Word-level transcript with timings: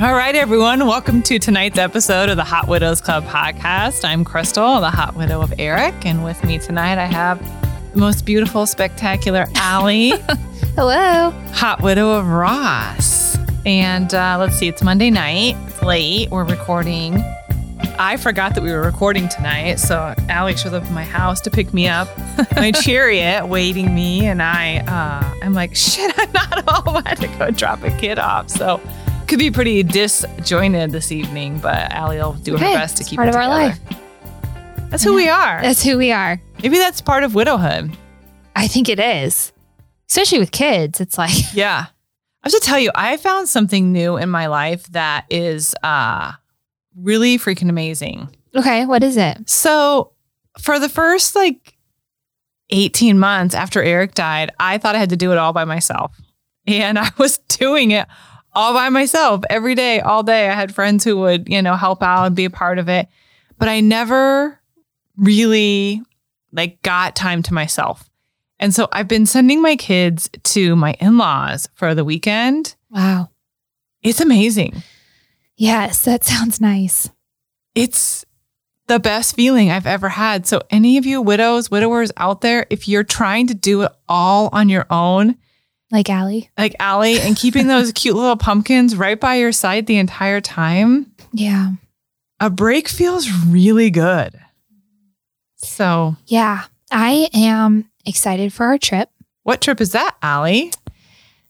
All 0.00 0.14
right, 0.14 0.34
everyone. 0.34 0.86
Welcome 0.86 1.20
to 1.24 1.38
tonight's 1.38 1.76
episode 1.76 2.30
of 2.30 2.36
the 2.38 2.44
Hot 2.44 2.66
Widows 2.68 3.02
Club 3.02 3.22
podcast. 3.24 4.02
I'm 4.02 4.24
Crystal, 4.24 4.80
the 4.80 4.90
hot 4.90 5.14
widow 5.14 5.42
of 5.42 5.52
Eric. 5.58 6.06
And 6.06 6.24
with 6.24 6.42
me 6.42 6.58
tonight, 6.58 6.96
I 6.96 7.04
have 7.04 7.38
the 7.92 7.98
most 7.98 8.24
beautiful, 8.24 8.64
spectacular 8.64 9.44
Allie, 9.56 10.10
Hello. 10.74 11.32
hot 11.52 11.82
widow 11.82 12.12
of 12.12 12.26
Ross. 12.28 13.36
And 13.66 14.14
uh, 14.14 14.38
let's 14.40 14.56
see, 14.56 14.68
it's 14.68 14.82
Monday 14.82 15.10
night. 15.10 15.54
It's 15.66 15.82
late. 15.82 16.30
We're 16.30 16.44
recording. 16.44 17.22
I 17.98 18.16
forgot 18.16 18.54
that 18.54 18.62
we 18.62 18.72
were 18.72 18.80
recording 18.80 19.28
tonight. 19.28 19.80
So 19.80 20.14
Allie 20.30 20.56
shows 20.56 20.72
up 20.72 20.84
at 20.84 20.92
my 20.92 21.04
house 21.04 21.42
to 21.42 21.50
pick 21.50 21.74
me 21.74 21.88
up, 21.88 22.08
my 22.56 22.72
chariot 22.82 23.46
waiting 23.46 23.94
me. 23.94 24.24
And 24.24 24.42
I, 24.42 24.78
uh, 24.78 25.44
I'm 25.44 25.52
like, 25.52 25.76
shit, 25.76 26.14
I'm 26.18 26.32
not 26.32 26.70
home. 26.70 27.02
I 27.04 27.10
had 27.10 27.18
to 27.18 27.28
go 27.36 27.50
drop 27.50 27.82
a 27.82 27.90
kid 27.98 28.18
off. 28.18 28.48
So 28.48 28.80
could 29.30 29.38
be 29.38 29.50
pretty 29.52 29.84
disjointed 29.84 30.90
this 30.90 31.12
evening, 31.12 31.56
but 31.60 31.92
Allie 31.92 32.16
will 32.18 32.32
do 32.32 32.56
her 32.56 32.66
Hey, 32.66 32.74
best 32.74 32.96
to 32.96 33.04
keep 33.04 33.16
part 33.16 33.28
it 33.28 33.30
of 33.30 33.36
our 33.36 33.46
life. 33.46 33.78
That's 34.88 35.04
who 35.04 35.14
we 35.14 35.28
are. 35.28 35.62
That's 35.62 35.84
who 35.84 35.96
we 35.96 36.10
are. 36.10 36.42
Maybe 36.64 36.78
that's 36.78 37.00
part 37.00 37.22
of 37.22 37.32
widowhood. 37.36 37.96
I 38.56 38.66
think 38.66 38.88
it 38.88 38.98
is. 38.98 39.52
Especially 40.08 40.40
with 40.40 40.50
kids. 40.50 41.00
It's 41.00 41.16
like, 41.16 41.30
Yeah. 41.54 41.86
I 42.42 42.48
have 42.48 42.52
to 42.52 42.58
tell 42.60 42.80
you, 42.80 42.90
I 42.96 43.18
found 43.18 43.48
something 43.48 43.92
new 43.92 44.16
in 44.16 44.30
my 44.30 44.48
life 44.48 44.84
that 44.88 45.26
is 45.30 45.76
uh, 45.84 46.32
really 46.96 47.38
freaking 47.38 47.68
amazing. 47.70 48.34
okay, 48.56 48.84
what 48.84 49.04
is 49.04 49.16
it? 49.16 49.48
So, 49.48 50.10
for 50.58 50.80
the 50.80 50.88
first 50.88 51.36
like 51.36 51.76
18 52.70 53.16
months 53.16 53.54
after 53.54 53.80
Eric 53.80 54.14
died, 54.14 54.50
I 54.58 54.78
thought 54.78 54.96
I 54.96 54.98
had 54.98 55.10
to 55.10 55.16
do 55.16 55.30
it 55.30 55.38
all 55.38 55.52
by 55.52 55.64
myself. 55.64 56.16
And 56.66 56.98
I 56.98 57.10
was 57.16 57.38
doing 57.38 57.92
it 57.92 58.08
all 58.52 58.74
by 58.74 58.88
myself 58.88 59.42
every 59.50 59.74
day, 59.74 60.00
all 60.00 60.22
day. 60.22 60.48
I 60.48 60.54
had 60.54 60.74
friends 60.74 61.04
who 61.04 61.16
would, 61.18 61.48
you 61.48 61.62
know, 61.62 61.76
help 61.76 62.02
out 62.02 62.26
and 62.26 62.36
be 62.36 62.44
a 62.44 62.50
part 62.50 62.78
of 62.78 62.88
it. 62.88 63.08
But 63.58 63.68
I 63.68 63.80
never 63.80 64.58
really 65.16 66.02
like 66.52 66.80
got 66.82 67.14
time 67.14 67.42
to 67.44 67.54
myself. 67.54 68.08
And 68.58 68.74
so 68.74 68.88
I've 68.92 69.08
been 69.08 69.26
sending 69.26 69.62
my 69.62 69.76
kids 69.76 70.28
to 70.44 70.76
my 70.76 70.94
in-laws 71.00 71.68
for 71.74 71.94
the 71.94 72.04
weekend. 72.04 72.74
Wow. 72.90 73.30
It's 74.02 74.20
amazing. 74.20 74.82
Yes, 75.56 76.04
that 76.04 76.24
sounds 76.24 76.60
nice. 76.60 77.10
it's 77.74 78.24
the 78.86 78.98
best 78.98 79.36
feeling 79.36 79.70
I've 79.70 79.86
ever 79.86 80.08
had. 80.08 80.46
So, 80.48 80.62
any 80.68 80.98
of 80.98 81.06
you 81.06 81.22
widows, 81.22 81.70
widowers 81.70 82.10
out 82.16 82.40
there, 82.40 82.66
if 82.70 82.88
you're 82.88 83.04
trying 83.04 83.46
to 83.46 83.54
do 83.54 83.82
it 83.82 83.92
all 84.08 84.48
on 84.52 84.68
your 84.68 84.86
own, 84.90 85.36
Like 85.92 86.08
Allie. 86.08 86.50
like 86.56 86.76
Allie, 86.78 87.18
and 87.20 87.36
keeping 87.36 87.66
those 87.66 87.90
cute 87.94 88.14
little 88.16 88.36
pumpkins 88.36 88.94
right 88.96 89.18
by 89.18 89.34
your 89.36 89.50
side 89.52 89.86
the 89.86 89.96
entire 89.98 90.40
time, 90.40 91.12
Yeah. 91.32 91.72
a 92.38 92.48
break 92.50 92.88
feels 92.88 93.30
really 93.46 93.90
good. 93.90 94.38
So, 95.56 96.16
Yeah. 96.26 96.64
I 96.92 97.28
am 97.34 97.88
excited 98.04 98.52
for 98.52 98.66
our 98.66 98.78
trip. 98.78 99.10
what 99.42 99.60
trip 99.60 99.80
is 99.80 99.92
that, 99.92 100.16
Allie? 100.22 100.72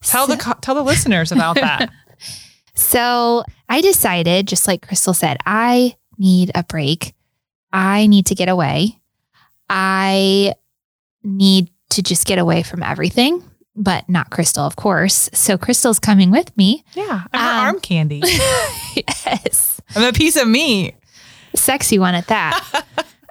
Tell 0.02 0.26
the 0.26 0.36
tell 0.62 0.74
the 0.74 0.82
listeners 0.84 1.32
about 1.32 1.56
that. 1.56 1.90
So 2.74 3.44
I 3.68 3.82
decided, 3.82 4.48
just 4.48 4.66
like 4.66 4.86
Crystal 4.86 5.12
said, 5.12 5.36
I 5.44 5.96
need 6.16 6.50
a 6.54 6.62
break. 6.64 7.14
I 7.72 8.06
need 8.06 8.26
to 8.26 8.34
get 8.34 8.48
away. 8.48 8.98
I 9.68 10.54
need 11.22 11.70
to 11.90 12.02
just 12.02 12.26
get 12.26 12.38
away 12.38 12.62
from 12.62 12.82
everything, 12.82 13.42
but 13.82 14.08
not 14.08 14.30
Crystal, 14.30 14.64
of 14.64 14.76
course. 14.76 15.28
So 15.32 15.56
Crystal's 15.58 15.98
coming 15.98 16.30
with 16.30 16.56
me. 16.56 16.84
Yeah, 16.94 17.24
I'm 17.32 17.40
her 17.40 17.60
Um, 17.60 17.66
arm 17.74 17.80
candy. 17.80 18.22
yes. 19.24 19.80
I'm 19.96 20.04
a 20.04 20.12
piece 20.12 20.36
of 20.36 20.46
meat. 20.46 20.94
Sexy 21.54 21.98
one 21.98 22.14
at 22.14 22.26
that. 22.28 22.60
uh, 22.74 22.84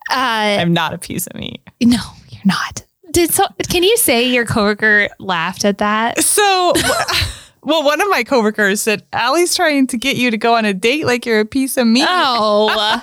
I'm 0.09 0.73
not 0.73 0.93
a 0.93 0.97
piece 0.97 1.27
of 1.27 1.35
meat. 1.35 1.61
no, 1.81 1.97
you're 2.29 2.41
not. 2.45 2.83
Did 3.11 3.31
so 3.31 3.45
can 3.69 3.83
you 3.83 3.95
say 3.97 4.27
your 4.29 4.45
coworker 4.45 5.07
laughed 5.19 5.65
at 5.65 5.77
that? 5.79 6.19
So, 6.23 6.73
well, 7.63 7.83
one 7.83 8.01
of 8.01 8.09
my 8.09 8.23
coworkers 8.23 8.81
said, 8.81 9.03
Allie's 9.13 9.55
trying 9.55 9.87
to 9.87 9.97
get 9.97 10.15
you 10.17 10.29
to 10.31 10.37
go 10.37 10.55
on 10.55 10.65
a 10.65 10.73
date 10.73 11.05
like 11.05 11.25
you're 11.25 11.39
a 11.39 11.45
piece 11.45 11.77
of 11.77 11.87
meat. 11.87 12.05
Oh. 12.07 13.01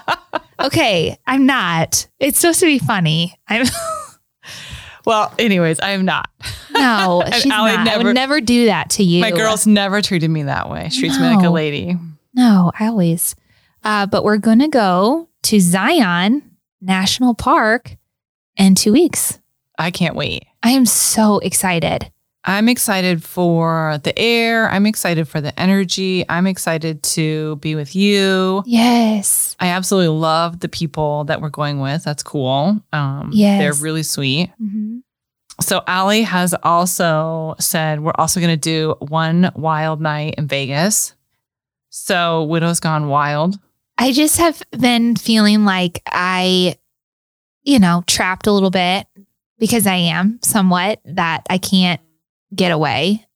okay, 0.60 1.16
I'm 1.26 1.44
not. 1.46 2.06
It's 2.20 2.38
supposed 2.38 2.60
to 2.60 2.66
be 2.66 2.78
funny. 2.78 3.38
I'm 3.48 3.66
Well, 5.06 5.32
anyways, 5.38 5.78
I 5.80 5.90
am 5.90 6.04
not. 6.04 6.28
No, 6.72 7.22
she's 7.32 7.50
Allie 7.50 7.76
not. 7.76 7.88
I 7.88 7.96
would 7.96 8.14
never 8.14 8.40
do 8.40 8.66
that 8.66 8.90
to 8.90 9.04
you. 9.04 9.20
My 9.20 9.30
girls 9.30 9.66
never 9.66 10.02
treated 10.02 10.28
me 10.28 10.42
that 10.42 10.68
way. 10.68 10.88
She 10.90 11.00
treats 11.00 11.18
me 11.18 11.26
like 11.26 11.46
a 11.46 11.50
lady. 11.50 11.96
No, 12.34 12.72
I 12.78 12.88
always. 12.88 13.34
Uh, 13.84 14.06
but 14.06 14.24
we're 14.24 14.36
going 14.36 14.58
to 14.58 14.68
go 14.68 15.28
to 15.44 15.60
Zion 15.60 16.42
National 16.80 17.34
Park 17.34 17.96
in 18.56 18.74
two 18.74 18.92
weeks. 18.92 19.38
I 19.78 19.92
can't 19.92 20.16
wait. 20.16 20.44
I 20.62 20.70
am 20.70 20.86
so 20.86 21.38
excited. 21.38 22.10
I'm 22.48 22.68
excited 22.68 23.24
for 23.24 23.98
the 24.04 24.16
air. 24.16 24.70
I'm 24.70 24.86
excited 24.86 25.26
for 25.26 25.40
the 25.40 25.58
energy. 25.58 26.24
I'm 26.28 26.46
excited 26.46 27.02
to 27.02 27.56
be 27.56 27.74
with 27.74 27.96
you. 27.96 28.62
Yes. 28.66 29.56
I 29.58 29.68
absolutely 29.68 30.16
love 30.16 30.60
the 30.60 30.68
people 30.68 31.24
that 31.24 31.40
we're 31.40 31.48
going 31.50 31.80
with. 31.80 32.04
That's 32.04 32.22
cool. 32.22 32.80
Um, 32.92 33.30
Yes. 33.32 33.60
They're 33.60 33.82
really 33.84 34.04
sweet. 34.04 34.50
Mhm. 34.62 35.00
So 35.60 35.82
Allie 35.88 36.22
has 36.22 36.54
also 36.62 37.56
said 37.58 38.00
we're 38.00 38.12
also 38.16 38.38
going 38.40 38.50
to 38.50 38.56
do 38.56 38.94
one 39.00 39.50
wild 39.56 40.00
night 40.00 40.34
in 40.38 40.46
Vegas. 40.46 41.14
So 41.90 42.44
Widow's 42.44 42.78
Gone 42.78 43.08
Wild. 43.08 43.58
I 43.98 44.12
just 44.12 44.36
have 44.36 44.62
been 44.78 45.16
feeling 45.16 45.64
like 45.64 46.02
I, 46.06 46.76
you 47.62 47.78
know, 47.78 48.04
trapped 48.06 48.46
a 48.46 48.52
little 48.52 48.70
bit 48.70 49.06
because 49.58 49.86
I 49.86 49.94
am 49.96 50.38
somewhat 50.42 51.00
that 51.06 51.46
I 51.48 51.56
can't 51.58 52.00
get 52.54 52.72
away. 52.72 53.26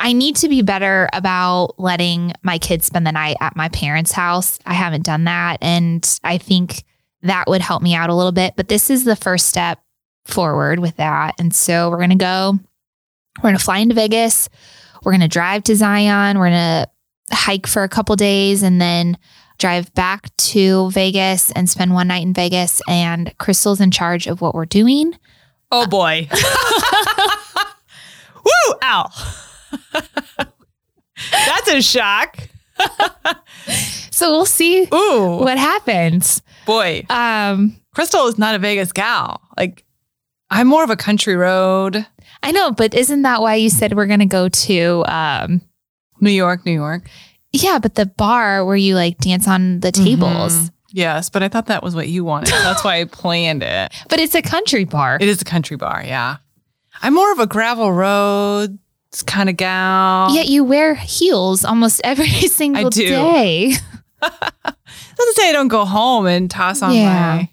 I 0.00 0.12
need 0.12 0.36
to 0.36 0.48
be 0.48 0.62
better 0.62 1.08
about 1.12 1.74
letting 1.78 2.32
my 2.42 2.58
kids 2.58 2.86
spend 2.86 3.06
the 3.06 3.12
night 3.12 3.36
at 3.40 3.56
my 3.56 3.68
parents' 3.68 4.12
house. 4.12 4.58
I 4.64 4.74
haven't 4.74 5.04
done 5.04 5.24
that. 5.24 5.58
And 5.60 6.08
I 6.22 6.38
think 6.38 6.84
that 7.22 7.48
would 7.48 7.62
help 7.62 7.82
me 7.82 7.94
out 7.94 8.10
a 8.10 8.14
little 8.14 8.32
bit. 8.32 8.54
But 8.56 8.68
this 8.68 8.90
is 8.90 9.04
the 9.04 9.16
first 9.16 9.48
step 9.48 9.82
forward 10.24 10.78
with 10.78 10.96
that. 10.96 11.34
And 11.38 11.54
so 11.54 11.90
we're 11.90 11.96
going 11.96 12.10
to 12.10 12.16
go, 12.16 12.58
we're 13.38 13.48
going 13.50 13.58
to 13.58 13.64
fly 13.64 13.78
into 13.78 13.94
Vegas. 13.94 14.48
We're 15.02 15.12
going 15.12 15.22
to 15.22 15.28
drive 15.28 15.64
to 15.64 15.74
Zion. 15.74 16.38
We're 16.38 16.50
going 16.50 16.84
to 16.84 17.34
hike 17.34 17.66
for 17.66 17.82
a 17.82 17.88
couple 17.88 18.14
days 18.14 18.62
and 18.62 18.80
then 18.80 19.18
drive 19.58 19.92
back 19.94 20.34
to 20.36 20.90
Vegas 20.92 21.50
and 21.52 21.68
spend 21.68 21.92
one 21.92 22.06
night 22.06 22.22
in 22.22 22.34
Vegas. 22.34 22.80
And 22.88 23.36
Crystal's 23.38 23.80
in 23.80 23.90
charge 23.90 24.28
of 24.28 24.40
what 24.40 24.54
we're 24.54 24.64
doing. 24.64 25.14
Oh 25.72 25.86
boy. 25.86 26.28
Woo! 28.48 28.74
Ow. 28.82 29.10
That's 31.32 31.68
a 31.70 31.82
shock. 31.82 32.36
So 34.10 34.30
we'll 34.30 34.46
see 34.46 34.82
Ooh. 34.94 35.36
what 35.40 35.58
happens. 35.58 36.42
Boy. 36.66 37.04
Um, 37.10 37.76
Crystal 37.94 38.26
is 38.26 38.38
not 38.38 38.54
a 38.54 38.58
Vegas 38.58 38.92
gal. 38.92 39.40
Like, 39.56 39.84
I'm 40.50 40.66
more 40.66 40.84
of 40.84 40.90
a 40.90 40.96
country 40.96 41.36
road. 41.36 42.06
I 42.42 42.52
know, 42.52 42.70
but 42.70 42.94
isn't 42.94 43.22
that 43.22 43.40
why 43.42 43.56
you 43.56 43.68
said 43.70 43.94
we're 43.94 44.06
going 44.06 44.20
to 44.20 44.26
go 44.26 44.48
to, 44.48 45.04
um, 45.06 45.60
New 46.20 46.30
York, 46.30 46.64
New 46.64 46.72
York. 46.72 47.08
yeah, 47.52 47.78
but 47.78 47.94
the 47.96 48.06
bar 48.06 48.64
where 48.64 48.76
you 48.76 48.94
like 48.94 49.18
dance 49.18 49.46
on 49.48 49.80
the 49.80 49.90
tables, 49.92 50.52
Mhm. 50.54 50.70
Yes, 50.90 51.28
but 51.30 51.42
I 51.42 51.48
thought 51.48 51.66
that 51.66 51.82
was 51.82 51.94
what 51.94 52.08
you 52.08 52.24
wanted. 52.24 52.50
That's 52.52 52.82
why 52.82 53.00
I 53.00 53.04
planned 53.04 53.62
it. 53.62 53.92
but 54.08 54.18
it's 54.20 54.34
a 54.34 54.40
country 54.42 54.84
bar. 54.84 55.18
It 55.20 55.28
is 55.28 55.40
a 55.42 55.44
country 55.44 55.76
bar, 55.76 56.02
yeah. 56.06 56.36
I'm 57.02 57.14
more 57.14 57.32
of 57.32 57.38
a 57.38 57.46
gravel 57.46 57.92
road 57.92 58.78
kind 59.26 59.48
of 59.48 59.56
gal. 59.56 60.34
Yet 60.34 60.48
you 60.48 60.64
wear 60.64 60.94
heels 60.94 61.64
almost 61.64 62.00
every 62.04 62.26
single 62.28 62.90
do. 62.90 63.08
day. 63.08 63.72
Doesn't 64.20 65.34
say 65.36 65.48
I 65.48 65.52
don't 65.52 65.68
go 65.68 65.84
home 65.84 66.26
and 66.26 66.50
toss 66.50 66.82
on 66.82 66.94
Yeah. 66.94 67.36
my. 67.36 67.48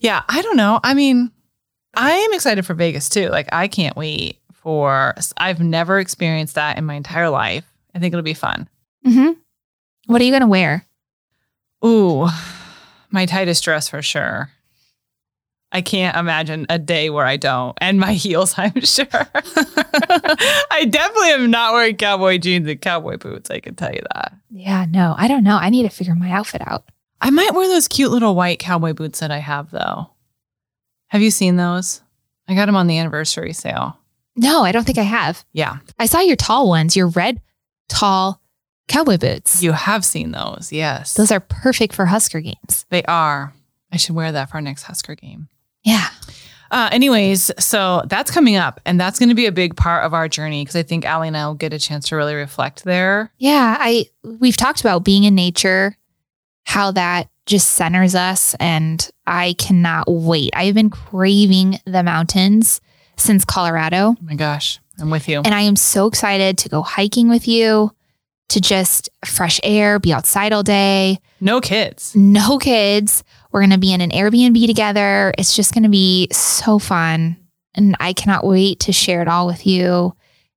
Yeah, 0.00 0.22
I 0.28 0.42
don't 0.42 0.56
know. 0.56 0.80
I 0.84 0.94
mean, 0.94 1.30
I 1.94 2.10
am 2.12 2.32
excited 2.34 2.66
for 2.66 2.74
Vegas 2.74 3.08
too. 3.08 3.28
Like, 3.28 3.48
I 3.52 3.68
can't 3.68 3.96
wait 3.96 4.38
for. 4.52 5.14
I've 5.36 5.60
never 5.60 5.98
experienced 5.98 6.56
that 6.56 6.76
in 6.78 6.84
my 6.84 6.94
entire 6.94 7.30
life. 7.30 7.64
I 7.94 7.98
think 8.00 8.12
it'll 8.12 8.22
be 8.22 8.34
fun. 8.34 8.68
Mm-hmm. 9.06 9.32
What 10.06 10.20
are 10.20 10.24
you 10.24 10.30
going 10.32 10.42
to 10.42 10.46
wear? 10.46 10.84
Ooh, 11.84 12.28
my 13.10 13.26
tightest 13.26 13.62
dress 13.64 13.88
for 13.88 14.02
sure. 14.02 14.50
I 15.74 15.80
can't 15.82 16.16
imagine 16.16 16.66
a 16.70 16.78
day 16.78 17.10
where 17.10 17.26
I 17.26 17.36
don't. 17.36 17.76
And 17.80 17.98
my 17.98 18.12
heels, 18.24 18.54
I'm 18.56 18.80
sure. 18.82 19.06
I 19.12 20.86
definitely 20.88 21.30
am 21.30 21.50
not 21.50 21.72
wearing 21.74 21.96
cowboy 21.96 22.38
jeans 22.38 22.68
and 22.68 22.80
cowboy 22.80 23.16
boots. 23.18 23.50
I 23.50 23.60
can 23.60 23.74
tell 23.74 23.92
you 23.92 24.02
that. 24.14 24.34
Yeah, 24.50 24.86
no, 24.88 25.14
I 25.18 25.28
don't 25.28 25.44
know. 25.44 25.56
I 25.56 25.70
need 25.70 25.82
to 25.82 25.88
figure 25.88 26.14
my 26.14 26.30
outfit 26.30 26.62
out. 26.66 26.84
I 27.20 27.30
might 27.30 27.54
wear 27.54 27.68
those 27.68 27.88
cute 27.88 28.10
little 28.12 28.34
white 28.34 28.58
cowboy 28.58 28.92
boots 28.92 29.20
that 29.20 29.30
I 29.30 29.38
have, 29.38 29.70
though. 29.70 30.10
Have 31.08 31.22
you 31.22 31.30
seen 31.30 31.56
those? 31.56 32.02
I 32.48 32.54
got 32.54 32.66
them 32.66 32.76
on 32.76 32.86
the 32.86 32.98
anniversary 32.98 33.52
sale. 33.52 33.98
No, 34.36 34.62
I 34.64 34.72
don't 34.72 34.84
think 34.84 34.98
I 34.98 35.02
have. 35.02 35.44
Yeah. 35.52 35.78
I 35.98 36.06
saw 36.06 36.20
your 36.20 36.36
tall 36.36 36.68
ones, 36.68 36.96
your 36.96 37.06
red, 37.08 37.40
tall, 37.88 38.40
cowboy 38.88 39.16
boots. 39.18 39.62
You 39.62 39.72
have 39.72 40.04
seen 40.04 40.32
those, 40.32 40.68
yes. 40.72 41.14
Those 41.14 41.30
are 41.32 41.40
perfect 41.40 41.94
for 41.94 42.06
Husker 42.06 42.40
games. 42.40 42.84
they 42.90 43.02
are. 43.04 43.52
I 43.92 43.96
should 43.96 44.14
wear 44.14 44.32
that 44.32 44.50
for 44.50 44.56
our 44.56 44.60
next 44.60 44.82
Husker 44.84 45.14
game. 45.14 45.48
Yeah. 45.84 46.08
Uh, 46.70 46.88
anyways, 46.90 47.52
so 47.58 48.02
that's 48.06 48.30
coming 48.32 48.56
up, 48.56 48.80
and 48.84 48.98
that's 48.98 49.18
going 49.20 49.28
to 49.28 49.34
be 49.34 49.46
a 49.46 49.52
big 49.52 49.76
part 49.76 50.04
of 50.04 50.12
our 50.12 50.26
journey 50.28 50.62
because 50.64 50.74
I 50.74 50.82
think 50.82 51.04
Allie 51.04 51.28
and 51.28 51.36
I 51.36 51.46
will 51.46 51.54
get 51.54 51.72
a 51.72 51.78
chance 51.78 52.08
to 52.08 52.16
really 52.16 52.34
reflect 52.34 52.82
there. 52.84 53.30
Yeah, 53.38 53.76
I 53.78 54.06
we've 54.24 54.56
talked 54.56 54.80
about 54.80 55.04
being 55.04 55.22
in 55.24 55.34
nature, 55.36 55.96
how 56.64 56.90
that 56.92 57.28
just 57.46 57.68
centers 57.72 58.14
us 58.16 58.56
and 58.58 59.08
I 59.26 59.54
cannot 59.58 60.06
wait. 60.08 60.50
I've 60.54 60.74
been 60.74 60.90
craving 60.90 61.78
the 61.84 62.02
mountains 62.02 62.80
since 63.18 63.44
Colorado 63.44 64.16
Oh 64.18 64.22
my 64.22 64.34
gosh, 64.34 64.80
I'm 64.98 65.10
with 65.10 65.28
you. 65.28 65.42
and 65.44 65.54
I 65.54 65.60
am 65.60 65.76
so 65.76 66.06
excited 66.06 66.56
to 66.58 66.68
go 66.70 66.80
hiking 66.82 67.28
with 67.28 67.46
you, 67.46 67.92
to 68.48 68.60
just 68.60 69.10
fresh 69.24 69.60
air, 69.62 69.98
be 70.00 70.12
outside 70.12 70.52
all 70.54 70.62
day, 70.64 71.18
No 71.40 71.60
kids. 71.60 72.16
no 72.16 72.58
kids. 72.58 73.22
We're 73.54 73.60
going 73.60 73.70
to 73.70 73.78
be 73.78 73.92
in 73.92 74.00
an 74.00 74.10
Airbnb 74.10 74.66
together. 74.66 75.32
It's 75.38 75.54
just 75.54 75.72
going 75.72 75.84
to 75.84 75.88
be 75.88 76.26
so 76.32 76.80
fun 76.80 77.36
and 77.76 77.96
I 78.00 78.12
cannot 78.12 78.44
wait 78.44 78.80
to 78.80 78.92
share 78.92 79.22
it 79.22 79.28
all 79.28 79.46
with 79.46 79.64
you. 79.66 80.14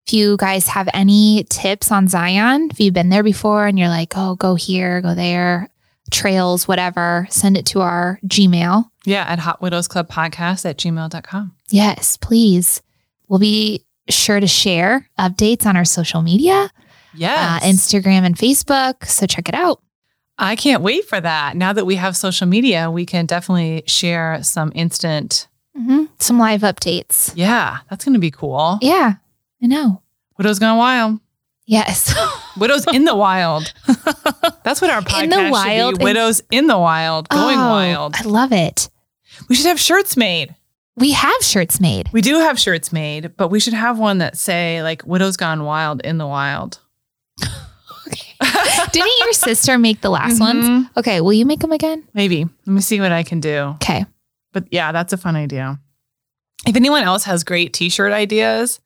If 0.07 0.13
you 0.13 0.35
guys 0.37 0.67
have 0.67 0.89
any 0.95 1.45
tips 1.49 1.91
on 1.91 2.07
Zion, 2.07 2.69
if 2.71 2.79
you've 2.79 2.93
been 2.95 3.09
there 3.09 3.23
before 3.23 3.67
and 3.67 3.77
you're 3.77 3.87
like, 3.87 4.13
oh, 4.15 4.35
go 4.35 4.55
here, 4.55 4.99
go 5.01 5.13
there, 5.13 5.69
trails, 6.11 6.67
whatever, 6.67 7.27
send 7.29 7.55
it 7.55 7.65
to 7.67 7.81
our 7.81 8.19
Gmail. 8.25 8.89
Yeah, 9.05 9.25
at 9.27 9.39
Hot 9.39 9.61
Widows 9.61 9.87
Club 9.87 10.09
Podcast 10.09 10.65
at 10.67 10.77
gmail.com. 10.77 11.53
Yes, 11.69 12.17
please. 12.17 12.81
We'll 13.27 13.39
be 13.39 13.85
sure 14.09 14.39
to 14.39 14.47
share 14.47 15.07
updates 15.19 15.65
on 15.65 15.77
our 15.77 15.85
social 15.85 16.21
media, 16.23 16.71
Yeah. 17.13 17.59
uh, 17.61 17.65
Instagram 17.65 18.23
and 18.25 18.35
Facebook. 18.35 19.05
So 19.05 19.27
check 19.27 19.49
it 19.49 19.55
out. 19.55 19.81
I 20.39 20.55
can't 20.55 20.83
wait 20.83 21.05
for 21.05 21.19
that. 21.19 21.55
Now 21.55 21.73
that 21.73 21.85
we 21.85 21.95
have 21.95 22.15
social 22.15 22.47
media, 22.47 22.91
we 22.91 23.05
can 23.05 23.25
definitely 23.25 23.83
share 23.87 24.43
some 24.43 24.71
instant. 24.75 25.47
hmm 25.75 26.05
Some 26.19 26.37
live 26.39 26.61
updates. 26.61 27.31
Yeah, 27.35 27.79
that's 27.89 28.05
going 28.05 28.13
to 28.13 28.19
be 28.19 28.31
cool. 28.31 28.77
Yeah, 28.81 29.13
I 29.63 29.67
know. 29.67 30.01
Widows 30.37 30.59
Gone 30.59 30.77
Wild. 30.77 31.19
Yes. 31.65 32.13
Widows 32.57 32.85
in 32.93 33.03
the 33.05 33.15
Wild. 33.15 33.73
That's 34.63 34.81
what 34.81 34.89
our 34.89 35.01
podcast 35.01 35.23
In 35.23 35.29
the 35.31 35.35
should 35.43 35.51
wild. 35.51 35.99
be. 35.99 36.03
Widows 36.05 36.41
in 36.49 36.67
the 36.67 36.77
Wild, 36.77 37.27
going 37.29 37.57
Oh, 37.57 37.69
wild. 37.69 38.15
I 38.17 38.23
love 38.23 38.51
it. 38.53 38.89
We 39.49 39.55
should 39.55 39.65
have 39.65 39.79
shirts 39.79 40.15
made. 40.15 40.55
We 40.95 41.11
have 41.11 41.41
shirts 41.41 41.79
made. 41.81 42.09
We 42.13 42.21
do 42.21 42.35
have 42.39 42.57
shirts 42.57 42.93
made, 42.93 43.35
but 43.37 43.49
we 43.49 43.59
should 43.59 43.73
have 43.73 43.99
one 43.99 44.19
that 44.19 44.37
say 44.37 44.81
like 44.81 45.05
Widows 45.05 45.35
Gone 45.37 45.63
Wild 45.65 46.01
in 46.01 46.17
the 46.17 46.25
Wild. 46.27 46.79
Didn't 48.91 49.19
your 49.19 49.33
sister 49.33 49.77
make 49.77 50.01
the 50.01 50.09
last 50.09 50.39
ones? 50.39 50.65
Mhm. 50.65 50.89
Okay, 50.97 51.21
will 51.21 51.33
you 51.33 51.45
make 51.45 51.59
them 51.59 51.71
again? 51.71 52.03
Maybe. 52.13 52.43
Let 52.43 52.73
me 52.73 52.81
see 52.81 52.99
what 52.99 53.11
I 53.11 53.23
can 53.23 53.39
do. 53.39 53.73
Okay. 53.75 54.05
But 54.53 54.65
yeah, 54.71 54.91
that's 54.91 55.13
a 55.13 55.17
fun 55.17 55.35
idea. 55.35 55.79
If 56.65 56.75
anyone 56.75 57.03
else 57.03 57.23
has 57.25 57.43
great 57.43 57.73
t-shirt 57.73 58.11
ideas, 58.11 58.79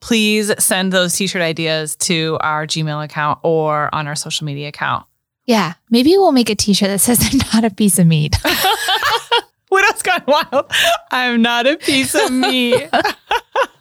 please 0.00 0.52
send 0.62 0.92
those 0.92 1.14
t-shirt 1.14 1.42
ideas 1.42 1.96
to 1.96 2.38
our 2.40 2.66
Gmail 2.66 3.04
account 3.04 3.40
or 3.42 3.92
on 3.94 4.06
our 4.06 4.14
social 4.14 4.44
media 4.44 4.68
account. 4.68 5.06
Yeah, 5.46 5.74
maybe 5.90 6.10
we'll 6.10 6.32
make 6.32 6.50
a 6.50 6.54
t-shirt 6.54 6.88
that 6.88 6.98
says 7.00 7.20
I'm 7.22 7.38
not 7.52 7.64
a 7.70 7.74
piece 7.74 7.98
of 7.98 8.06
meat. 8.06 8.36
Widow's 9.70 10.02
Gone 10.02 10.22
Wild. 10.26 10.70
I'm 11.10 11.42
not 11.42 11.66
a 11.66 11.76
piece 11.76 12.14
of 12.14 12.30
meat. 12.32 12.88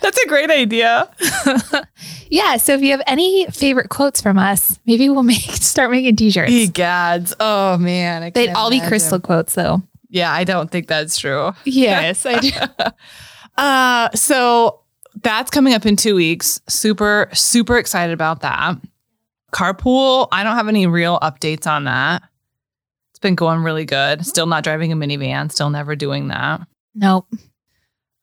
That's 0.00 0.18
a 0.18 0.28
great 0.28 0.50
idea. 0.50 1.10
yeah, 2.30 2.56
so 2.56 2.74
if 2.74 2.82
you 2.82 2.90
have 2.92 3.02
any 3.06 3.46
favorite 3.46 3.88
quotes 3.88 4.20
from 4.20 4.38
us, 4.38 4.78
maybe 4.86 5.08
we'll 5.08 5.22
make 5.22 5.40
start 5.40 5.90
making 5.90 6.16
t-shirts. 6.16 6.50
Egads. 6.50 7.34
Oh 7.40 7.78
man. 7.78 8.22
I 8.22 8.30
They'd 8.30 8.50
all 8.50 8.70
be 8.70 8.80
crystal 8.80 9.20
quotes 9.20 9.54
though. 9.54 9.82
Yeah, 10.08 10.32
I 10.32 10.44
don't 10.44 10.70
think 10.70 10.88
that's 10.88 11.18
true. 11.18 11.52
Yes, 11.64 12.26
I 12.26 12.38
do. 12.40 12.50
Uh, 13.56 14.10
so 14.14 14.80
that's 15.22 15.50
coming 15.50 15.74
up 15.74 15.86
in 15.86 15.96
two 15.96 16.14
weeks. 16.14 16.60
Super, 16.68 17.28
super 17.32 17.78
excited 17.78 18.12
about 18.12 18.40
that. 18.40 18.76
Carpool, 19.52 20.28
I 20.32 20.42
don't 20.42 20.56
have 20.56 20.68
any 20.68 20.86
real 20.86 21.18
updates 21.20 21.66
on 21.66 21.84
that. 21.84 22.22
It's 23.12 23.18
been 23.18 23.34
going 23.34 23.62
really 23.62 23.84
good. 23.84 24.24
Still 24.24 24.46
not 24.46 24.64
driving 24.64 24.92
a 24.92 24.96
minivan, 24.96 25.50
still 25.50 25.70
never 25.70 25.94
doing 25.94 26.28
that. 26.28 26.60
Nope. 26.94 27.26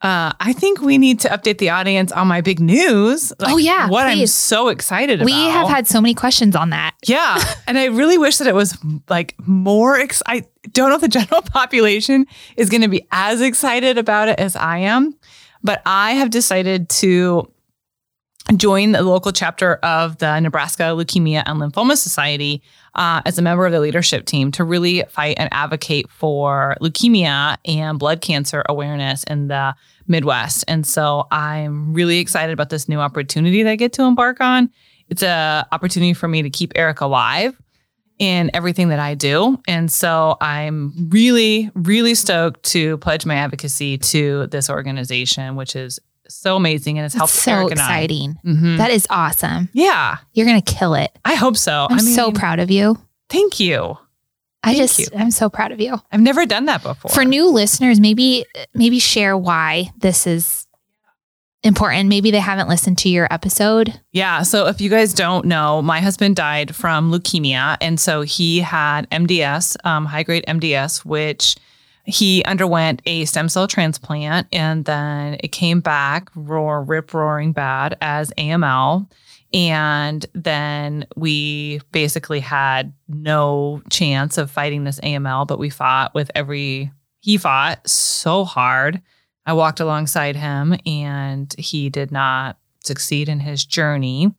Uh, 0.01 0.31
I 0.39 0.53
think 0.53 0.81
we 0.81 0.99
need 0.99 1.19
to 1.21 1.29
update 1.29 1.57
the 1.57 1.71
audience 1.71 2.11
on 2.11 2.27
my 2.27 2.41
big 2.41 2.59
news. 2.59 3.33
like, 3.39 3.51
Oh, 3.51 3.57
yeah, 3.57 3.89
What 3.89 4.05
I'm 4.05 4.27
so 4.27 4.67
excited 4.67 5.21
We 5.21 5.31
about. 5.31 5.45
We 5.45 5.51
have 5.51 5.67
had 5.69 5.87
so 5.87 5.99
many 5.99 6.13
questions 6.13 6.55
on 6.55 6.69
that. 6.69 6.93
Yeah. 7.07 7.43
and 7.67 7.79
I 7.79 7.85
really 7.85 8.19
wish 8.19 8.37
that 8.37 8.47
it 8.47 8.53
was 8.53 8.77
like 9.09 9.33
more 9.47 9.97
ex- 9.97 10.21
I 10.27 10.45
don't 10.71 10.89
know 10.89 10.95
if 10.95 11.01
the 11.01 11.07
general 11.07 11.41
population 11.53 12.27
is 12.57 12.69
going 12.69 12.81
to 12.81 12.87
be 12.87 13.07
as 13.11 13.41
excited 13.41 13.97
about 13.97 14.27
it 14.27 14.39
as 14.39 14.55
I 14.55 14.79
am, 14.79 15.15
but 15.63 15.81
I 15.85 16.11
have 16.11 16.29
decided 16.29 16.89
to 16.89 17.51
join 18.55 18.93
the 18.93 19.01
local 19.01 19.31
chapter 19.31 19.75
of 19.75 20.17
the 20.19 20.39
Nebraska 20.39 20.83
Leukemia 20.83 21.43
and 21.45 21.59
Lymphoma 21.59 21.97
Society 21.97 22.63
uh, 22.95 23.21
as 23.25 23.37
a 23.37 23.41
member 23.41 23.65
of 23.65 23.73
the 23.73 23.79
leadership 23.81 24.25
team 24.25 24.51
to 24.53 24.63
really 24.63 25.03
fight 25.09 25.35
and 25.37 25.49
advocate 25.51 26.09
for 26.09 26.77
leukemia 26.81 27.57
and 27.65 27.99
blood 27.99 28.21
cancer 28.21 28.63
awareness 28.69 29.23
in 29.25 29.47
the 29.47 29.75
Midwest. 30.07 30.63
And 30.67 30.87
so 30.87 31.27
I'm 31.29 31.93
really 31.93 32.19
excited 32.19 32.53
about 32.53 32.69
this 32.69 32.87
new 32.87 32.99
opportunity 32.99 33.63
that 33.63 33.69
I 33.69 33.75
get 33.75 33.93
to 33.93 34.03
embark 34.03 34.39
on. 34.39 34.69
It's 35.09 35.23
an 35.23 35.65
opportunity 35.71 36.13
for 36.13 36.27
me 36.27 36.41
to 36.41 36.49
keep 36.49 36.71
Eric 36.75 37.01
alive 37.01 37.59
in 38.19 38.49
everything 38.53 38.89
that 38.89 38.99
I 38.99 39.13
do. 39.13 39.61
And 39.67 39.91
so 39.91 40.37
I'm 40.41 41.09
really, 41.09 41.69
really 41.75 42.15
stoked 42.15 42.63
to 42.71 42.97
pledge 42.97 43.25
my 43.25 43.35
advocacy 43.35 43.97
to 43.99 44.47
this 44.47 44.69
organization, 44.69 45.55
which 45.55 45.75
is 45.75 45.99
so 46.29 46.55
amazing 46.55 46.97
and 46.97 47.03
has 47.05 47.13
helped 47.13 47.33
It's 47.33 47.43
so 47.43 47.51
Eric 47.51 47.71
and 47.71 47.79
exciting. 47.79 48.37
I. 48.43 48.47
Mhm. 48.47 48.77
That 48.77 48.91
is 48.91 49.07
awesome. 49.09 49.69
yeah, 49.73 50.17
You're 50.33 50.45
gonna 50.45 50.61
kill 50.61 50.93
it. 50.95 51.11
I 51.25 51.35
hope 51.35 51.57
so. 51.57 51.87
I'm 51.89 51.99
I 51.99 52.01
mean, 52.01 52.15
so 52.15 52.31
proud 52.31 52.59
of 52.59 52.69
you. 52.71 52.97
Thank 53.29 53.59
you. 53.59 53.97
I 54.63 54.73
Thank 54.73 54.77
just 54.77 54.99
you. 54.99 55.07
I'm 55.15 55.31
so 55.31 55.49
proud 55.49 55.71
of 55.71 55.79
you. 55.79 56.01
I've 56.11 56.19
never 56.21 56.45
done 56.45 56.65
that 56.65 56.83
before. 56.83 57.11
For 57.11 57.23
new 57.23 57.49
listeners, 57.49 57.99
maybe 57.99 58.45
maybe 58.73 58.99
share 58.99 59.37
why 59.37 59.91
this 59.99 60.25
is 60.27 60.65
important. 61.63 62.07
Maybe 62.09 62.31
they 62.31 62.39
haven't 62.39 62.69
listened 62.69 62.97
to 62.99 63.09
your 63.09 63.27
episode. 63.31 63.99
Yeah. 64.11 64.43
So 64.43 64.67
if 64.67 64.79
you 64.79 64.89
guys 64.89 65.13
don't 65.13 65.45
know, 65.45 65.81
my 65.81 65.99
husband 66.01 66.35
died 66.35 66.75
from 66.75 67.11
leukemia. 67.11 67.77
And 67.81 67.99
so 67.99 68.21
he 68.21 68.59
had 68.59 69.09
MDS, 69.09 69.75
um, 69.83 70.05
high 70.05 70.23
grade 70.23 70.45
MDS, 70.47 71.03
which 71.03 71.55
he 72.07 72.41
underwent 72.45 73.01
a 73.05 73.25
stem 73.25 73.49
cell 73.49 73.67
transplant 73.67 74.47
and 74.53 74.85
then 74.85 75.35
it 75.41 75.49
came 75.49 75.81
back 75.81 76.29
roar, 76.35 76.81
rip 76.81 77.13
roaring 77.13 77.51
bad 77.51 77.97
as 78.01 78.31
AML. 78.37 79.11
And 79.53 80.25
then 80.33 81.05
we 81.17 81.81
basically 81.91 82.39
had 82.39 82.93
no 83.09 83.81
chance 83.89 84.37
of 84.37 84.49
fighting 84.49 84.85
this 84.85 85.01
AML, 85.01 85.47
but 85.47 85.59
we 85.59 85.69
fought 85.69 86.13
with 86.13 86.31
every, 86.33 86.91
he 87.19 87.37
fought 87.37 87.87
so 87.87 88.45
hard. 88.45 89.01
I 89.45 89.51
walked 89.51 89.81
alongside 89.81 90.37
him 90.37 90.77
and 90.85 91.53
he 91.57 91.89
did 91.89 92.11
not 92.11 92.57
succeed 92.85 93.27
in 93.27 93.41
his 93.41 93.65
journey. 93.65 94.31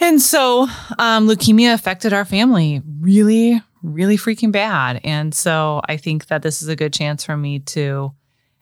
And 0.00 0.20
so 0.20 0.68
um, 0.98 1.28
leukemia 1.28 1.72
affected 1.72 2.12
our 2.12 2.26
family 2.26 2.82
really, 3.00 3.62
really 3.84 4.16
freaking 4.16 4.50
bad. 4.50 5.00
And 5.04 5.34
so 5.34 5.82
I 5.88 5.96
think 5.96 6.26
that 6.26 6.42
this 6.42 6.62
is 6.62 6.68
a 6.68 6.76
good 6.76 6.92
chance 6.92 7.24
for 7.24 7.36
me 7.36 7.60
to 7.60 8.12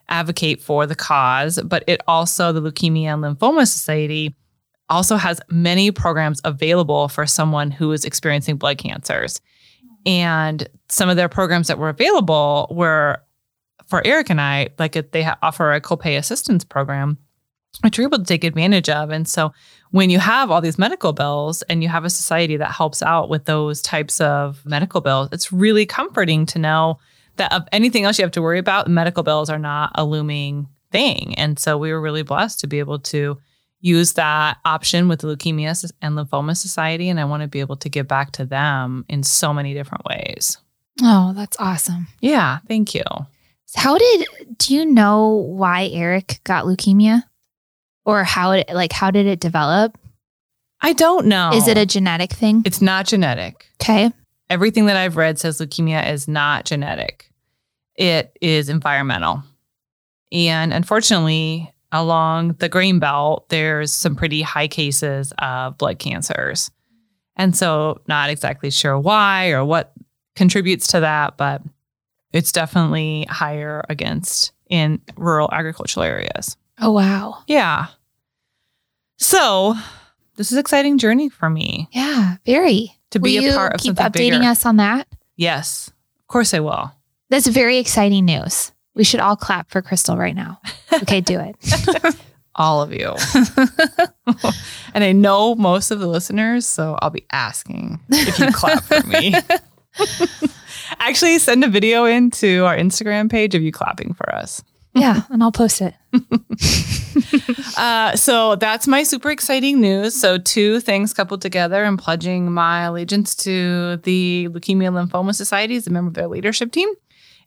advocate 0.09 0.61
for 0.61 0.87
the 0.87 0.95
cause. 0.95 1.59
But 1.65 1.85
it 1.87 2.03
also, 2.07 2.53
the 2.53 2.61
Leukemia 2.61 3.15
and 3.15 3.23
Lymphoma 3.23 3.67
Society 3.67 4.35
also 4.91 5.17
has 5.17 5.41
many 5.49 5.91
programs 5.91 6.41
available 6.45 7.09
for 7.09 7.27
someone 7.27 7.71
who 7.71 7.93
is 7.93 8.05
experiencing 8.05 8.57
blood 8.57 8.79
cancers. 8.79 9.41
And 10.05 10.69
some 10.89 11.09
of 11.09 11.17
their 11.17 11.29
programs 11.29 11.69
that 11.69 11.79
were 11.79 11.89
available 11.89 12.67
were 12.71 13.23
for 13.87 14.03
Eric 14.05 14.29
and 14.31 14.41
I, 14.41 14.71
like 14.79 14.95
they 15.13 15.27
offer 15.43 15.73
a 15.73 15.81
copay 15.81 16.19
assistance 16.19 16.65
program, 16.65 17.17
which 17.83 17.99
we're 17.99 18.07
able 18.07 18.19
to 18.19 18.25
take 18.25 18.45
advantage 18.45 18.89
of. 18.89 19.11
And 19.11 19.27
so 19.29 19.53
when 19.93 20.11
you 20.11 20.19
have 20.19 20.51
all 20.51 20.61
these 20.61 20.79
medical 20.79 21.13
bills 21.13 21.63
and 21.63 21.83
you 21.83 21.89
have 21.89 22.05
a 22.05 22.11
society 22.11 22.57
that 22.57 22.73
helps 22.73 23.03
out 23.03 23.29
with 23.29 23.45
those 23.45 23.81
types 23.81 24.21
of 24.21 24.65
medical 24.67 25.01
bills, 25.01 25.29
it's 25.33 25.53
really 25.53 25.87
comforting 25.87 26.45
to 26.47 26.59
know 26.59 26.99
that 27.37 27.53
of 27.53 27.69
anything 27.73 28.05
else 28.05 28.19
you 28.19 28.25
have 28.25 28.33
to 28.33 28.43
worry 28.43 28.59
about, 28.59 28.89
medical 28.89 29.23
bills 29.23 29.49
are 29.49 29.59
not 29.59 29.93
a 29.95 30.05
looming 30.05 30.67
thing. 30.91 31.35
And 31.37 31.59
so 31.59 31.77
we 31.77 31.93
were 31.93 32.01
really 32.01 32.23
blessed 32.23 32.61
to 32.61 32.67
be 32.67 32.79
able 32.79 32.99
to 33.01 33.39
use 33.81 34.15
that 34.15 34.59
option 34.65 35.09
with 35.09 35.21
the 35.21 35.29
Leukemia 35.29 35.93
and 36.01 36.17
Lymphoma 36.17 36.57
Society. 36.57 37.09
And 37.09 37.21
I 37.21 37.25
want 37.27 37.43
to 37.43 37.49
be 37.49 37.61
able 37.61 37.77
to 37.77 37.89
give 37.89 38.09
back 38.09 38.33
to 38.33 38.47
them 38.47 39.05
in 39.09 39.23
so 39.23 39.53
many 39.53 39.75
different 39.75 40.05
ways. 40.07 40.57
Oh, 41.03 41.33
that's 41.35 41.57
awesome. 41.59 42.07
Yeah, 42.21 42.61
thank 42.69 42.95
you. 42.95 43.05
How 43.75 43.99
did 43.99 44.27
do 44.59 44.75
you 44.75 44.85
know 44.87 45.29
why 45.29 45.89
Eric 45.93 46.41
got 46.45 46.65
leukemia? 46.65 47.25
Or 48.05 48.25
how 48.25 48.53
it 48.53 48.69
like 48.73 48.93
how 48.93 49.11
did 49.11 49.27
it 49.27 49.41
develop? 49.41 49.99
I 50.81 50.93
don't 50.93 51.27
know. 51.27 51.53
Is 51.55 51.69
it 51.69 51.79
a 51.79 51.87
genetic 51.87 52.33
thing? 52.33 52.63
It's 52.65 52.83
not 52.83 53.07
genetic. 53.07 53.69
Okay. 53.81 54.11
Everything 54.51 54.87
that 54.87 54.97
I've 54.97 55.17
read 55.17 55.39
says 55.39 55.61
leukemia 55.61 56.11
is 56.11 56.27
not 56.27 56.65
genetic. 56.65 57.31
It 57.95 58.37
is 58.41 58.69
environmental. 58.69 59.45
And 60.33 60.73
unfortunately, 60.73 61.73
along 61.93 62.55
the 62.55 62.69
grain 62.69 62.99
belt, 62.99 63.49
there's 63.51 63.93
some 63.93 64.17
pretty 64.17 64.43
high 64.43 64.69
cases 64.69 65.33
of 65.39 65.79
blood 65.79 65.99
cancers. 65.99 66.71
And 67.37 67.57
so, 67.57 68.01
not 68.09 68.31
exactly 68.31 68.71
sure 68.71 68.99
why 68.99 69.51
or 69.51 69.65
what 69.65 69.93
contributes 70.35 70.89
to 70.89 71.01
that, 71.01 71.37
but 71.37 71.63
it's 72.33 72.53
definitely 72.53 73.27
higher 73.29 73.85
against 73.89 74.53
in 74.69 75.01
rural 75.17 75.49
agricultural 75.53 76.05
areas. 76.05 76.57
Oh, 76.83 76.91
wow. 76.93 77.39
Yeah. 77.47 77.87
So, 79.19 79.75
this 80.37 80.49
is 80.49 80.55
an 80.55 80.59
exciting 80.59 80.99
journey 80.99 81.29
for 81.29 81.49
me 81.49 81.89
Yeah, 81.93 82.37
very. 82.45 82.93
to 83.11 83.21
be 83.21 83.39
Will 83.39 83.53
a 83.53 83.57
part 83.57 83.75
of 83.75 83.81
keep 83.81 83.97
something 83.97 84.07
updating 84.23 84.39
bigger. 84.41 84.51
us 84.51 84.67
on 84.67 84.77
that? 84.79 85.07
Yes, 85.37 85.89
of 86.19 86.27
course 86.27 86.53
I 86.55 86.61
will. 86.61 86.91
That's 87.31 87.47
very 87.47 87.79
exciting 87.79 88.25
news. 88.25 88.73
We 88.95 89.05
should 89.05 89.21
all 89.21 89.37
clap 89.37 89.71
for 89.71 89.81
Crystal 89.81 90.17
right 90.17 90.35
now. 90.35 90.61
Okay, 90.93 91.21
do 91.21 91.39
it. 91.41 92.17
All 92.55 92.83
of 92.83 92.93
you. 92.93 93.15
and 94.95 95.03
I 95.03 95.13
know 95.13 95.55
most 95.55 95.91
of 95.91 96.01
the 96.01 96.07
listeners, 96.07 96.67
so 96.67 96.99
I'll 97.01 97.09
be 97.09 97.25
asking 97.33 97.99
if 98.11 98.39
you 98.39 98.53
clap 98.53 98.83
for 98.85 99.01
me. 99.07 99.35
Actually, 100.99 101.39
send 101.39 101.65
a 101.65 101.69
video 101.69 102.05
into 102.05 102.67
our 102.67 102.77
Instagram 102.77 103.31
page 103.31 103.55
of 103.55 103.63
you 103.63 103.73
clapping 103.73 104.13
for 104.13 104.35
us. 104.35 104.63
Yeah, 104.95 105.23
and 105.31 105.43
I'll 105.43 105.53
post 105.53 105.81
it. 105.81 105.95
Uh, 107.77 108.15
so 108.17 108.55
that's 108.57 108.87
my 108.87 109.03
super 109.03 109.31
exciting 109.31 109.81
news. 109.81 110.15
So 110.15 110.39
two 110.39 110.81
things 110.81 111.13
coupled 111.13 111.41
together 111.43 111.85
and 111.85 111.99
pledging 111.99 112.53
my 112.53 112.83
allegiance 112.83 113.35
to 113.37 113.97
the 113.99 114.49
Leukemia 114.51 114.91
Lymphoma 114.93 115.35
Society 115.35 115.77
as 115.77 115.87
a 115.87 115.91
member 115.91 116.09
of 116.09 116.15
their 116.15 116.29
leadership 116.29 116.71
team. 116.73 116.89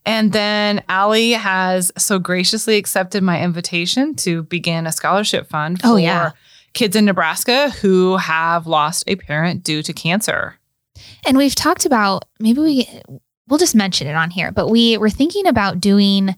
And 0.05 0.33
then 0.33 0.83
Allie 0.89 1.31
has 1.31 1.91
so 1.97 2.19
graciously 2.19 2.77
accepted 2.77 3.23
my 3.23 3.41
invitation 3.41 4.15
to 4.17 4.43
begin 4.43 4.85
a 4.87 4.91
scholarship 4.91 5.47
fund 5.49 5.79
for 5.81 5.87
Oh, 5.89 5.95
yeah. 5.95 6.31
kids 6.73 6.95
in 6.95 7.05
Nebraska 7.05 7.69
who 7.69 8.17
have 8.17 8.67
lost 8.67 9.03
a 9.07 9.15
parent 9.15 9.63
due 9.63 9.81
to 9.83 9.93
cancer. 9.93 10.59
And 11.25 11.37
we've 11.37 11.55
talked 11.55 11.85
about 11.85 12.25
maybe 12.39 12.61
we 12.61 13.01
we'll 13.47 13.59
just 13.59 13.75
mention 13.75 14.07
it 14.07 14.15
on 14.15 14.31
here, 14.31 14.51
but 14.51 14.69
we 14.69 14.97
were 14.97 15.09
thinking 15.09 15.47
about 15.47 15.79
doing 15.79 16.35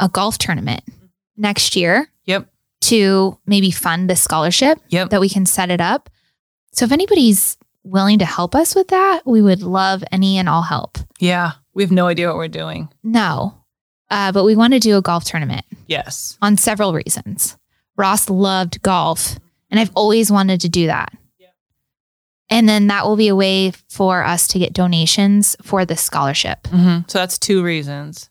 a 0.00 0.08
golf 0.08 0.38
tournament 0.38 0.82
next 1.36 1.76
year 1.76 2.08
Yep. 2.26 2.48
to 2.82 3.38
maybe 3.46 3.70
fund 3.70 4.08
the 4.08 4.16
scholarship 4.16 4.78
Yep. 4.88 5.10
that 5.10 5.20
we 5.20 5.28
can 5.28 5.46
set 5.46 5.70
it 5.70 5.80
up. 5.80 6.10
So 6.72 6.84
if 6.84 6.92
anybody's 6.92 7.56
willing 7.84 8.18
to 8.18 8.24
help 8.24 8.54
us 8.54 8.74
with 8.74 8.88
that, 8.88 9.22
we 9.26 9.40
would 9.42 9.62
love 9.62 10.04
any 10.12 10.36
and 10.38 10.48
all 10.48 10.62
help. 10.62 10.98
Yeah. 11.18 11.52
We 11.74 11.82
have 11.82 11.90
no 11.92 12.06
idea 12.06 12.28
what 12.28 12.36
we're 12.36 12.48
doing. 12.48 12.88
No. 13.02 13.54
Uh, 14.10 14.32
but 14.32 14.44
we 14.44 14.56
want 14.56 14.72
to 14.74 14.78
do 14.80 14.96
a 14.96 15.02
golf 15.02 15.24
tournament 15.24 15.64
Yes. 15.86 16.36
on 16.42 16.56
several 16.56 16.92
reasons. 16.92 17.56
Ross 17.96 18.28
loved 18.30 18.80
golf, 18.82 19.38
and 19.70 19.78
I've 19.80 19.90
always 19.94 20.30
wanted 20.30 20.60
to 20.62 20.68
do 20.68 20.86
that. 20.86 21.12
Yeah. 21.38 21.48
And 22.50 22.68
then 22.68 22.86
that 22.86 23.06
will 23.06 23.16
be 23.16 23.28
a 23.28 23.36
way 23.36 23.72
for 23.88 24.24
us 24.24 24.48
to 24.48 24.58
get 24.58 24.72
donations 24.72 25.56
for 25.62 25.84
the 25.84 25.96
scholarship. 25.96 26.66
hmm 26.68 26.98
So 27.06 27.18
that's 27.18 27.38
two 27.38 27.62
reasons. 27.62 28.30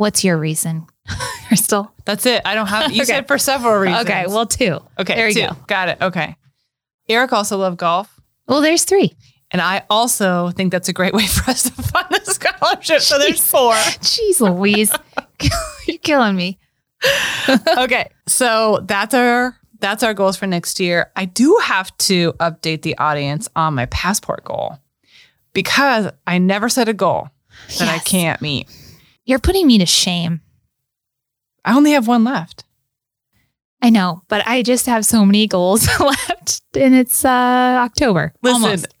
What's 0.00 0.24
your 0.24 0.38
reason, 0.38 0.86
Crystal? 1.48 1.92
That's 2.06 2.24
it. 2.24 2.40
I 2.46 2.54
don't 2.54 2.68
have, 2.68 2.90
you 2.90 2.96
Okay. 3.02 3.12
said 3.12 3.28
for 3.28 3.36
several 3.36 3.74
reasons. 3.78 4.08
Okay, 4.08 4.24
well, 4.28 4.46
two. 4.46 4.78
Okay, 4.98 5.14
There 5.14 5.28
you 5.28 5.34
two. 5.34 5.40
go. 5.48 5.56
Got 5.66 5.90
it. 5.90 5.98
Okay. 6.00 6.36
Eric 7.06 7.34
also 7.34 7.58
loved 7.58 7.76
golf. 7.76 8.18
Well, 8.48 8.62
there's 8.62 8.84
three. 8.84 9.12
And 9.50 9.60
I 9.60 9.82
also 9.90 10.52
think 10.52 10.72
that's 10.72 10.88
a 10.88 10.94
great 10.94 11.12
way 11.12 11.26
for 11.26 11.50
us 11.50 11.64
to 11.64 11.70
fund 11.82 12.06
the 12.08 12.32
scholarship. 12.32 13.00
So 13.02 13.18
there's 13.18 13.46
four. 13.46 13.74
Jeez 13.74 14.40
Louise. 14.40 14.90
You're 15.86 15.98
killing 15.98 16.34
me. 16.34 16.58
okay. 17.76 18.08
So 18.26 18.80
that's 18.86 19.12
our 19.12 19.54
that's 19.80 20.02
our 20.02 20.14
goals 20.14 20.38
for 20.38 20.46
next 20.46 20.80
year. 20.80 21.10
I 21.14 21.26
do 21.26 21.58
have 21.62 21.94
to 21.98 22.32
update 22.34 22.80
the 22.82 22.96
audience 22.96 23.50
on 23.54 23.74
my 23.74 23.84
passport 23.86 24.44
goal 24.44 24.78
because 25.52 26.10
I 26.26 26.38
never 26.38 26.70
set 26.70 26.88
a 26.88 26.94
goal 26.94 27.28
that 27.78 27.88
I 27.88 27.98
can't 27.98 28.40
meet. 28.40 28.66
You're 29.24 29.38
putting 29.38 29.66
me 29.66 29.78
to 29.78 29.86
shame. 29.86 30.40
I 31.64 31.76
only 31.76 31.92
have 31.92 32.08
one 32.08 32.24
left. 32.24 32.64
I 33.82 33.90
know, 33.90 34.22
but 34.28 34.46
I 34.46 34.62
just 34.62 34.86
have 34.86 35.06
so 35.06 35.24
many 35.24 35.46
goals 35.46 35.88
left, 36.00 36.62
and 36.74 36.94
it's 36.94 37.24
uh, 37.24 37.28
October. 37.82 38.34
Listen, 38.42 38.62
Almost. 38.62 38.94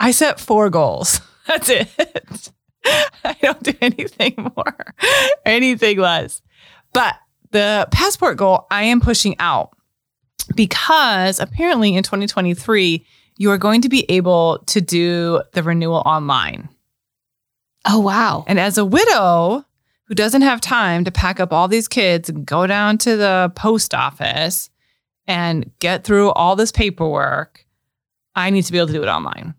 I 0.00 0.10
set 0.10 0.40
four 0.40 0.70
goals. 0.70 1.20
That's 1.46 1.68
it. 1.68 2.50
I 3.24 3.36
don't 3.42 3.62
do 3.62 3.74
anything 3.80 4.34
more 4.56 4.94
anything 5.44 5.98
less. 5.98 6.42
But 6.92 7.14
the 7.50 7.86
passport 7.90 8.36
goal 8.36 8.66
I 8.70 8.84
am 8.84 9.00
pushing 9.00 9.36
out 9.38 9.70
because 10.56 11.38
apparently 11.38 11.94
in 11.94 12.02
2023, 12.02 13.06
you 13.38 13.50
are 13.50 13.58
going 13.58 13.82
to 13.82 13.88
be 13.88 14.04
able 14.10 14.62
to 14.66 14.80
do 14.80 15.42
the 15.52 15.62
renewal 15.62 16.02
online. 16.04 16.68
Oh 17.84 18.00
wow. 18.00 18.44
And 18.46 18.60
as 18.60 18.78
a 18.78 18.84
widow 18.84 19.64
who 20.04 20.14
doesn't 20.14 20.42
have 20.42 20.60
time 20.60 21.04
to 21.04 21.10
pack 21.10 21.40
up 21.40 21.52
all 21.52 21.68
these 21.68 21.88
kids 21.88 22.28
and 22.28 22.46
go 22.46 22.66
down 22.66 22.98
to 22.98 23.16
the 23.16 23.52
post 23.54 23.94
office 23.94 24.70
and 25.26 25.70
get 25.78 26.04
through 26.04 26.30
all 26.32 26.56
this 26.56 26.72
paperwork, 26.72 27.66
I 28.34 28.50
need 28.50 28.64
to 28.64 28.72
be 28.72 28.78
able 28.78 28.88
to 28.88 28.92
do 28.92 29.02
it 29.02 29.08
online. 29.08 29.54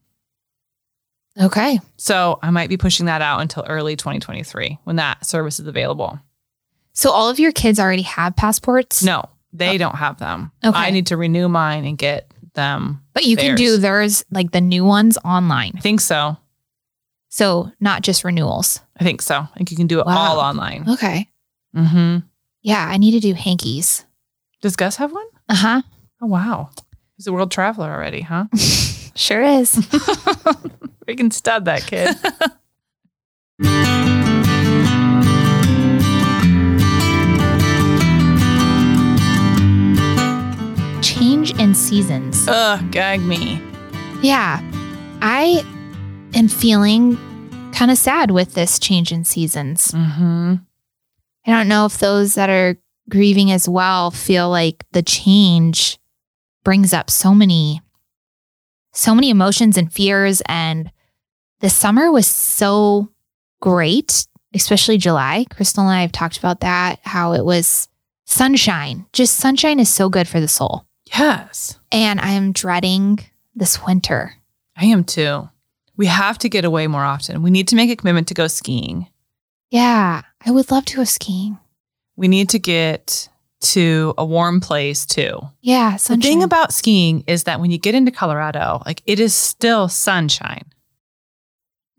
Okay. 1.40 1.80
So 1.98 2.40
I 2.42 2.52
might 2.52 2.70
be 2.70 2.78
pushing 2.78 3.08
that 3.08 3.22
out 3.22 3.42
until 3.42 3.64
early 3.68 3.96
2023 3.96 4.80
when 4.84 4.98
that 4.98 5.26
service 5.26 5.60
is 5.60 5.68
available. 5.68 6.20
So 6.94 7.12
all 7.12 7.30
of 7.30 7.40
your 7.40 7.52
kids 7.52 7.80
already 7.80 8.04
have 8.04 8.36
passports? 8.36 9.04
No, 9.04 9.28
they 9.52 9.76
oh. 9.76 9.78
don't 9.80 9.96
have 9.96 10.20
them. 10.20 10.52
Okay. 10.64 10.78
I 10.78 10.92
need 10.92 11.08
to 11.08 11.18
renew 11.18 11.50
mine 11.50 11.86
and 11.86 11.98
get 11.98 12.32
them. 12.54 13.04
But 13.14 13.26
you 13.26 13.36
can 13.36 13.56
do 13.56 13.78
theirs, 13.78 14.24
like 14.32 14.52
the 14.52 14.62
new 14.62 14.86
ones, 14.86 15.18
online. 15.26 15.74
I 15.76 15.80
think 15.80 16.02
so. 16.02 16.38
So 17.34 17.72
not 17.80 18.04
just 18.04 18.24
renewals. 18.24 18.80
I 19.00 19.04
think 19.04 19.20
so. 19.20 19.36
I 19.40 19.48
think 19.58 19.72
you 19.72 19.78
can 19.78 19.88
do 19.88 20.00
it 20.00 20.06
Wow. 20.06 20.34
all 20.34 20.40
online. 20.40 20.88
Okay. 20.88 21.28
Mm-hmm. 21.76 22.20
Yeah, 22.62 22.86
I 22.88 22.98
need 22.98 23.14
to 23.14 23.20
do 23.20 23.34
hankies. 23.34 24.06
Does 24.62 24.76
Gus 24.76 24.98
have 24.98 25.12
one? 25.12 25.26
Uh 25.50 25.56
huh. 25.56 25.82
Oh, 26.22 26.28
wow. 26.28 26.70
He's 27.18 27.26
a 27.26 27.34
world 27.34 27.50
traveler 27.52 27.92
already, 27.92 28.22
huh? 28.22 28.46
Sure 29.16 29.42
is. 29.42 29.74
Freaking 31.08 31.34
stud, 31.34 31.66
that 31.66 31.82
kid. 31.88 32.16
Change 41.02 41.58
in 41.60 41.76
seasons. 41.76 42.48
Ugh, 42.48 42.80
gag 42.92 43.22
me. 43.22 43.62
Yeah. 44.22 44.60
I 45.22 45.64
am 46.44 46.50
feeling 46.50 47.18
kind 47.72 47.90
of 47.90 47.98
sad 47.98 48.30
with 48.30 48.54
this 48.54 48.78
change 48.78 49.12
in 49.14 49.24
seasons. 49.24 49.92
hmm 49.92 50.56
I 51.46 51.52
don't 51.52 51.68
know 51.68 51.86
if 51.86 51.98
those 52.00 52.36
that 52.36 52.50
are 52.50 52.78
grieving 53.10 53.52
as 53.52 53.68
well 53.68 54.12
feel 54.12 54.50
like 54.50 54.86
the 54.92 55.02
change 55.02 55.98
brings 56.64 56.94
up 56.94 57.10
so 57.10 57.34
many 57.34 57.82
so 58.94 59.16
many 59.16 59.30
emotions 59.30 59.78
and 59.78 59.92
fears 59.92 60.42
and 60.46 60.92
the 61.62 61.70
summer 61.70 62.12
was 62.12 62.28
so 62.28 63.10
great, 63.62 64.28
especially 64.54 64.98
July. 64.98 65.46
Crystal 65.50 65.84
and 65.84 65.92
I 65.98 66.02
have 66.02 66.12
talked 66.12 66.38
about 66.38 66.60
that 66.60 67.00
how 67.04 67.34
it 67.34 67.44
was 67.46 67.88
sunshine. 68.26 69.06
Just 69.14 69.36
sunshine 69.38 69.80
is 69.80 69.92
so 69.92 70.10
good 70.10 70.28
for 70.28 70.40
the 70.42 70.48
soul. 70.48 70.86
Yes, 71.18 71.80
And 71.92 72.20
I 72.20 72.32
am 72.32 72.52
dreading 72.52 73.20
this 73.56 73.86
winter. 73.86 74.36
I 74.76 74.86
am 74.86 75.04
too. 75.06 75.50
We 76.04 76.08
have 76.08 76.38
to 76.40 76.50
get 76.50 76.66
away 76.66 76.88
more 76.88 77.06
often. 77.06 77.44
We 77.44 77.50
need 77.50 77.70
to 77.70 77.78
make 77.78 77.90
a 77.90 77.96
commitment 77.96 78.28
to 78.28 78.34
go 78.34 78.48
skiing. 78.48 79.08
Yeah, 79.72 80.24
I 80.46 80.52
would 80.52 80.70
love 80.70 80.84
to 80.86 80.98
go 80.98 81.04
skiing. 81.06 81.58
We 82.18 82.28
need 82.28 82.50
to 82.50 82.60
get 82.60 83.30
to 83.62 84.14
a 84.18 84.26
warm 84.26 84.60
place 84.60 85.06
too. 85.06 85.40
Yeah, 85.62 85.96
sunshine. 85.96 86.20
The 86.20 86.28
thing 86.28 86.44
about 86.44 86.74
skiing 86.74 87.24
is 87.26 87.46
that 87.46 87.62
when 87.62 87.72
you 87.72 87.78
get 87.78 87.96
into 87.96 88.12
Colorado, 88.12 88.82
like 88.86 89.02
it 89.06 89.22
is 89.22 89.34
still 89.34 89.88
sunshine. 89.88 90.66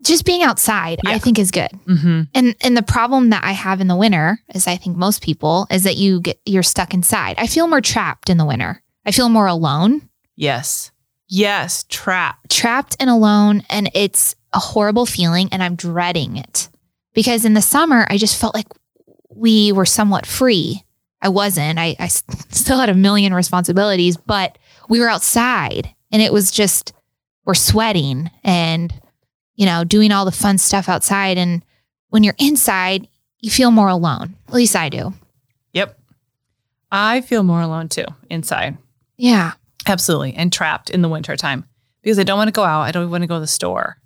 just 0.03 0.23
being 0.23 0.43
outside, 0.43 0.99
I 1.03 1.17
think 1.17 1.39
is 1.39 1.49
good. 1.49 1.71
Mm-hmm. 1.87 2.21
And 2.35 2.55
and 2.61 2.77
the 2.77 2.83
problem 2.83 3.31
that 3.31 3.43
I 3.43 3.53
have 3.53 3.81
in 3.81 3.87
the 3.87 3.95
winter, 3.95 4.37
as 4.49 4.67
I 4.67 4.75
think 4.77 4.95
most 4.97 5.23
people, 5.23 5.65
is 5.71 5.81
that 5.83 5.97
you 5.97 6.21
get 6.21 6.39
you're 6.45 6.61
stuck 6.61 6.93
inside. 6.93 7.35
I 7.39 7.47
feel 7.47 7.65
more 7.67 7.81
trapped 7.81 8.29
in 8.29 8.37
the 8.37 8.45
winter. 8.45 8.83
I 9.03 9.11
feel 9.11 9.29
more 9.29 9.47
alone, 9.47 10.07
Yes. 10.35 10.91
Yes. 11.35 11.85
trapped. 11.89 12.49
trapped 12.49 12.95
and 12.99 13.09
alone, 13.09 13.63
and 13.69 13.89
it's 13.93 14.35
a 14.53 14.59
horrible 14.59 15.05
feeling, 15.05 15.49
and 15.51 15.61
I'm 15.61 15.75
dreading 15.75 16.37
it. 16.37 16.69
Because 17.13 17.45
in 17.45 17.53
the 17.53 17.61
summer, 17.61 18.07
I 18.09 18.17
just 18.17 18.39
felt 18.39 18.55
like 18.55 18.67
we 19.29 19.71
were 19.71 19.85
somewhat 19.85 20.25
free. 20.25 20.83
I 21.21 21.29
wasn't. 21.29 21.77
I 21.79 21.95
still 22.07 22.79
had 22.79 22.89
a 22.89 22.93
million 22.93 23.33
responsibilities, 23.33 24.17
but 24.17 24.57
we 24.89 24.99
were 24.99 25.09
outside 25.09 25.93
and 26.11 26.21
it 26.21 26.31
was 26.31 26.51
just, 26.51 26.93
we're 27.45 27.53
sweating 27.53 28.29
and, 28.43 28.93
you 29.55 29.65
know, 29.65 29.83
doing 29.83 30.11
all 30.11 30.25
the 30.25 30.31
fun 30.31 30.57
stuff 30.57 30.87
outside. 30.87 31.37
And 31.37 31.65
when 32.09 32.23
you're 32.23 32.35
inside, 32.37 33.07
you 33.39 33.49
feel 33.49 33.71
more 33.71 33.89
alone. 33.89 34.35
At 34.47 34.53
least 34.53 34.75
I 34.75 34.89
do. 34.89 35.13
Yep. 35.73 35.99
I 36.91 37.21
feel 37.21 37.43
more 37.43 37.61
alone 37.61 37.89
too 37.89 38.05
inside. 38.29 38.77
Yeah. 39.17 39.53
Absolutely. 39.87 40.33
And 40.33 40.51
trapped 40.51 40.89
in 40.89 41.01
the 41.01 41.09
wintertime 41.09 41.65
because 42.01 42.19
I 42.19 42.23
don't 42.23 42.37
want 42.37 42.47
to 42.47 42.51
go 42.53 42.63
out. 42.63 42.81
I 42.83 42.91
don't 42.91 43.09
want 43.09 43.21
to 43.23 43.27
go 43.27 43.35
to 43.35 43.39
the 43.39 43.47
store. 43.47 43.97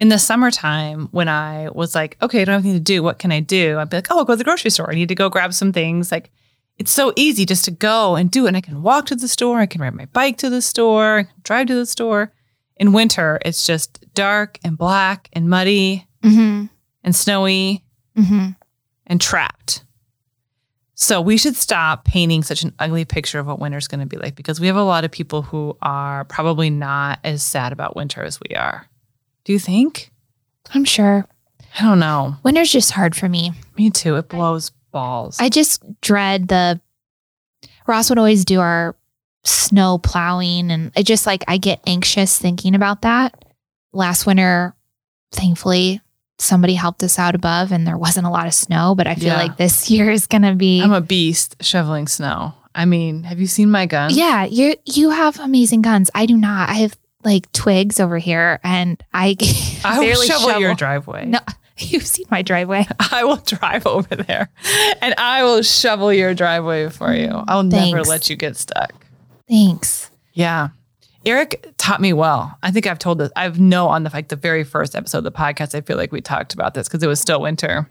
In 0.00 0.08
the 0.08 0.18
summertime, 0.18 1.08
when 1.12 1.28
I 1.28 1.68
was 1.72 1.94
like, 1.94 2.16
okay, 2.20 2.42
I 2.42 2.44
don't 2.44 2.54
have 2.54 2.64
anything 2.64 2.80
to 2.80 2.84
do. 2.84 3.02
What 3.02 3.18
can 3.18 3.30
I 3.30 3.40
do? 3.40 3.78
I'd 3.78 3.88
be 3.88 3.98
like, 3.98 4.08
oh, 4.10 4.18
I'll 4.18 4.24
go 4.24 4.32
to 4.32 4.36
the 4.36 4.44
grocery 4.44 4.70
store. 4.70 4.90
I 4.90 4.94
need 4.94 5.08
to 5.10 5.14
go 5.14 5.28
grab 5.28 5.54
some 5.54 5.72
things. 5.72 6.10
Like, 6.10 6.30
it's 6.78 6.90
so 6.90 7.12
easy 7.16 7.44
just 7.46 7.64
to 7.66 7.70
go 7.70 8.16
and 8.16 8.30
do 8.30 8.46
it. 8.46 8.48
And 8.48 8.56
I 8.56 8.62
can 8.62 8.82
walk 8.82 9.06
to 9.06 9.14
the 9.16 9.28
store. 9.28 9.60
I 9.60 9.66
can 9.66 9.80
ride 9.80 9.94
my 9.94 10.06
bike 10.06 10.38
to 10.38 10.50
the 10.50 10.60
store, 10.62 11.28
drive 11.44 11.68
to 11.68 11.74
the 11.74 11.86
store. 11.86 12.32
In 12.76 12.92
winter, 12.92 13.38
it's 13.44 13.64
just 13.64 14.04
dark 14.14 14.58
and 14.64 14.76
black 14.76 15.28
and 15.32 15.48
muddy 15.48 16.06
Mm-hmm. 16.24 16.66
and 17.04 17.16
snowy 17.16 17.84
Mm-hmm. 18.16 18.50
and 19.06 19.20
trapped. 19.20 19.84
So 21.02 21.20
we 21.20 21.36
should 21.36 21.56
stop 21.56 22.04
painting 22.04 22.44
such 22.44 22.62
an 22.62 22.72
ugly 22.78 23.04
picture 23.04 23.40
of 23.40 23.46
what 23.48 23.58
winter's 23.58 23.88
going 23.88 23.98
to 24.00 24.06
be 24.06 24.18
like 24.18 24.36
because 24.36 24.60
we 24.60 24.68
have 24.68 24.76
a 24.76 24.84
lot 24.84 25.04
of 25.04 25.10
people 25.10 25.42
who 25.42 25.76
are 25.82 26.24
probably 26.26 26.70
not 26.70 27.18
as 27.24 27.42
sad 27.42 27.72
about 27.72 27.96
winter 27.96 28.22
as 28.22 28.38
we 28.38 28.54
are. 28.54 28.86
Do 29.42 29.52
you 29.52 29.58
think? 29.58 30.12
I'm 30.72 30.84
sure. 30.84 31.26
I 31.76 31.82
don't 31.82 31.98
know. 31.98 32.36
Winter's 32.44 32.70
just 32.70 32.92
hard 32.92 33.16
for 33.16 33.28
me. 33.28 33.50
Me 33.76 33.90
too. 33.90 34.14
It 34.14 34.28
blows 34.28 34.70
balls. 34.92 35.38
I 35.40 35.48
just 35.48 35.82
dread 36.02 36.46
the 36.46 36.80
Ross 37.88 38.08
would 38.08 38.18
always 38.18 38.44
do 38.44 38.60
our 38.60 38.94
snow 39.42 39.98
plowing 39.98 40.70
and 40.70 40.92
I 40.94 41.02
just 41.02 41.26
like 41.26 41.42
I 41.48 41.58
get 41.58 41.80
anxious 41.84 42.38
thinking 42.38 42.76
about 42.76 43.02
that. 43.02 43.44
Last 43.92 44.24
winter, 44.24 44.76
thankfully, 45.32 46.00
somebody 46.42 46.74
helped 46.74 47.02
us 47.02 47.18
out 47.18 47.34
above 47.34 47.72
and 47.72 47.86
there 47.86 47.96
wasn't 47.96 48.26
a 48.26 48.30
lot 48.30 48.46
of 48.46 48.54
snow, 48.54 48.94
but 48.94 49.06
I 49.06 49.14
feel 49.14 49.28
Yeah. 49.28 49.36
like 49.42 49.56
this 49.56 49.90
year 49.94 50.10
is 50.10 50.26
gonna 50.26 50.54
be 50.54 50.80
I'm 50.82 50.92
a 50.92 51.00
beast 51.00 51.56
shoveling 51.60 52.06
snow. 52.08 52.54
I 52.74 52.84
mean, 52.86 53.24
have 53.24 53.38
you 53.38 53.46
seen 53.46 53.70
my 53.70 53.86
gun? 53.86 54.10
Yeah, 54.12 54.44
you 54.44 54.74
you 54.86 55.10
have 55.10 55.38
amazing 55.40 55.82
guns. 55.82 56.10
I 56.14 56.26
do 56.26 56.36
not. 56.36 56.68
I 56.68 56.74
have 56.74 56.96
like 57.24 57.50
twigs 57.52 58.00
over 58.00 58.18
here 58.18 58.58
and 58.64 59.02
I 59.14 59.36
I 59.84 59.98
will 59.98 60.04
barely 60.06 60.26
shovel, 60.26 60.58
your 60.58 60.74
driveway. 60.74 61.26
No, 61.26 61.38
you've 61.78 62.06
seen 62.06 62.26
my 62.30 62.42
driveway. 62.42 62.86
I 63.12 63.24
will 63.24 63.36
drive 63.36 63.86
over 63.86 64.16
there 64.16 64.48
and 65.00 65.14
I 65.18 65.44
will 65.44 65.62
shovel 65.62 66.12
your 66.12 66.34
driveway 66.34 66.88
for 66.88 67.12
you. 67.14 67.30
I'll 67.46 67.62
never 67.62 68.02
let 68.02 68.28
you 68.30 68.36
get 68.36 68.56
stuck. 68.56 68.92
Thanks. 69.48 70.10
Yeah. 70.32 70.68
Eric 71.24 71.74
taught 71.78 72.00
me 72.00 72.12
well. 72.12 72.56
I 72.62 72.70
think 72.70 72.86
I've 72.86 72.98
told 72.98 73.18
this. 73.18 73.30
I've 73.36 73.60
know 73.60 73.88
on 73.88 74.02
the 74.02 74.10
like 74.12 74.28
the 74.28 74.36
very 74.36 74.64
first 74.64 74.94
episode 74.96 75.18
of 75.18 75.24
the 75.24 75.32
podcast. 75.32 75.74
I 75.74 75.80
feel 75.80 75.96
like 75.96 76.12
we 76.12 76.20
talked 76.20 76.54
about 76.54 76.74
this 76.74 76.88
because 76.88 77.02
it 77.02 77.06
was 77.08 77.20
still 77.20 77.40
winter. 77.40 77.88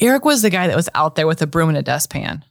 Eric 0.00 0.24
was 0.24 0.42
the 0.42 0.50
guy 0.50 0.66
that 0.66 0.76
was 0.76 0.88
out 0.94 1.14
there 1.14 1.26
with 1.26 1.42
a 1.42 1.46
broom 1.46 1.68
and 1.68 1.78
a 1.78 1.82
dustpan. 1.82 2.44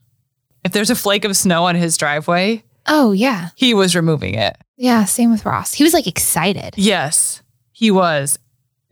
If 0.63 0.71
there's 0.71 0.89
a 0.89 0.95
flake 0.95 1.25
of 1.25 1.35
snow 1.35 1.65
on 1.65 1.75
his 1.75 1.97
driveway, 1.97 2.63
Oh 2.87 3.11
yeah. 3.11 3.49
he 3.55 3.73
was 3.73 3.95
removing 3.95 4.35
it. 4.35 4.57
Yeah, 4.77 5.05
same 5.05 5.31
with 5.31 5.45
Ross. 5.45 5.73
He 5.73 5.83
was 5.83 5.93
like 5.93 6.07
excited. 6.07 6.73
Yes, 6.77 7.41
he 7.71 7.91
was. 7.91 8.37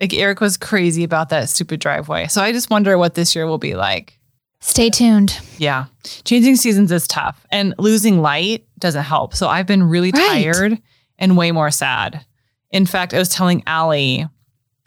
Like 0.02 0.14
Eric 0.14 0.42
was 0.42 0.58
crazy 0.58 1.04
about 1.04 1.30
that 1.30 1.50
stupid 1.50 1.80
driveway. 1.80 2.28
So 2.28 2.42
I 2.42 2.52
just 2.52 2.70
wonder 2.70 2.98
what 2.98 3.16
this 3.16 3.36
year 3.36 3.48
will 3.48 3.58
be 3.58 3.76
like. 3.76 4.20
Stay 4.60 4.90
tuned. 4.90 5.40
Yeah. 5.58 5.86
Changing 6.24 6.56
seasons 6.56 6.92
is 6.92 7.08
tough 7.08 7.46
and 7.52 7.74
losing 7.78 8.22
light 8.22 8.67
doesn't 8.80 9.04
help. 9.04 9.34
So 9.36 9.48
I've 9.48 9.68
been 9.68 9.84
really 9.84 10.12
Right. 10.12 10.44
tired 10.44 10.78
and 11.20 11.38
way 11.38 11.52
more 11.52 11.72
sad. 11.72 12.26
In 12.72 12.86
fact, 12.86 13.14
I 13.14 13.18
was 13.20 13.30
telling 13.30 13.64
Allie, 13.66 14.20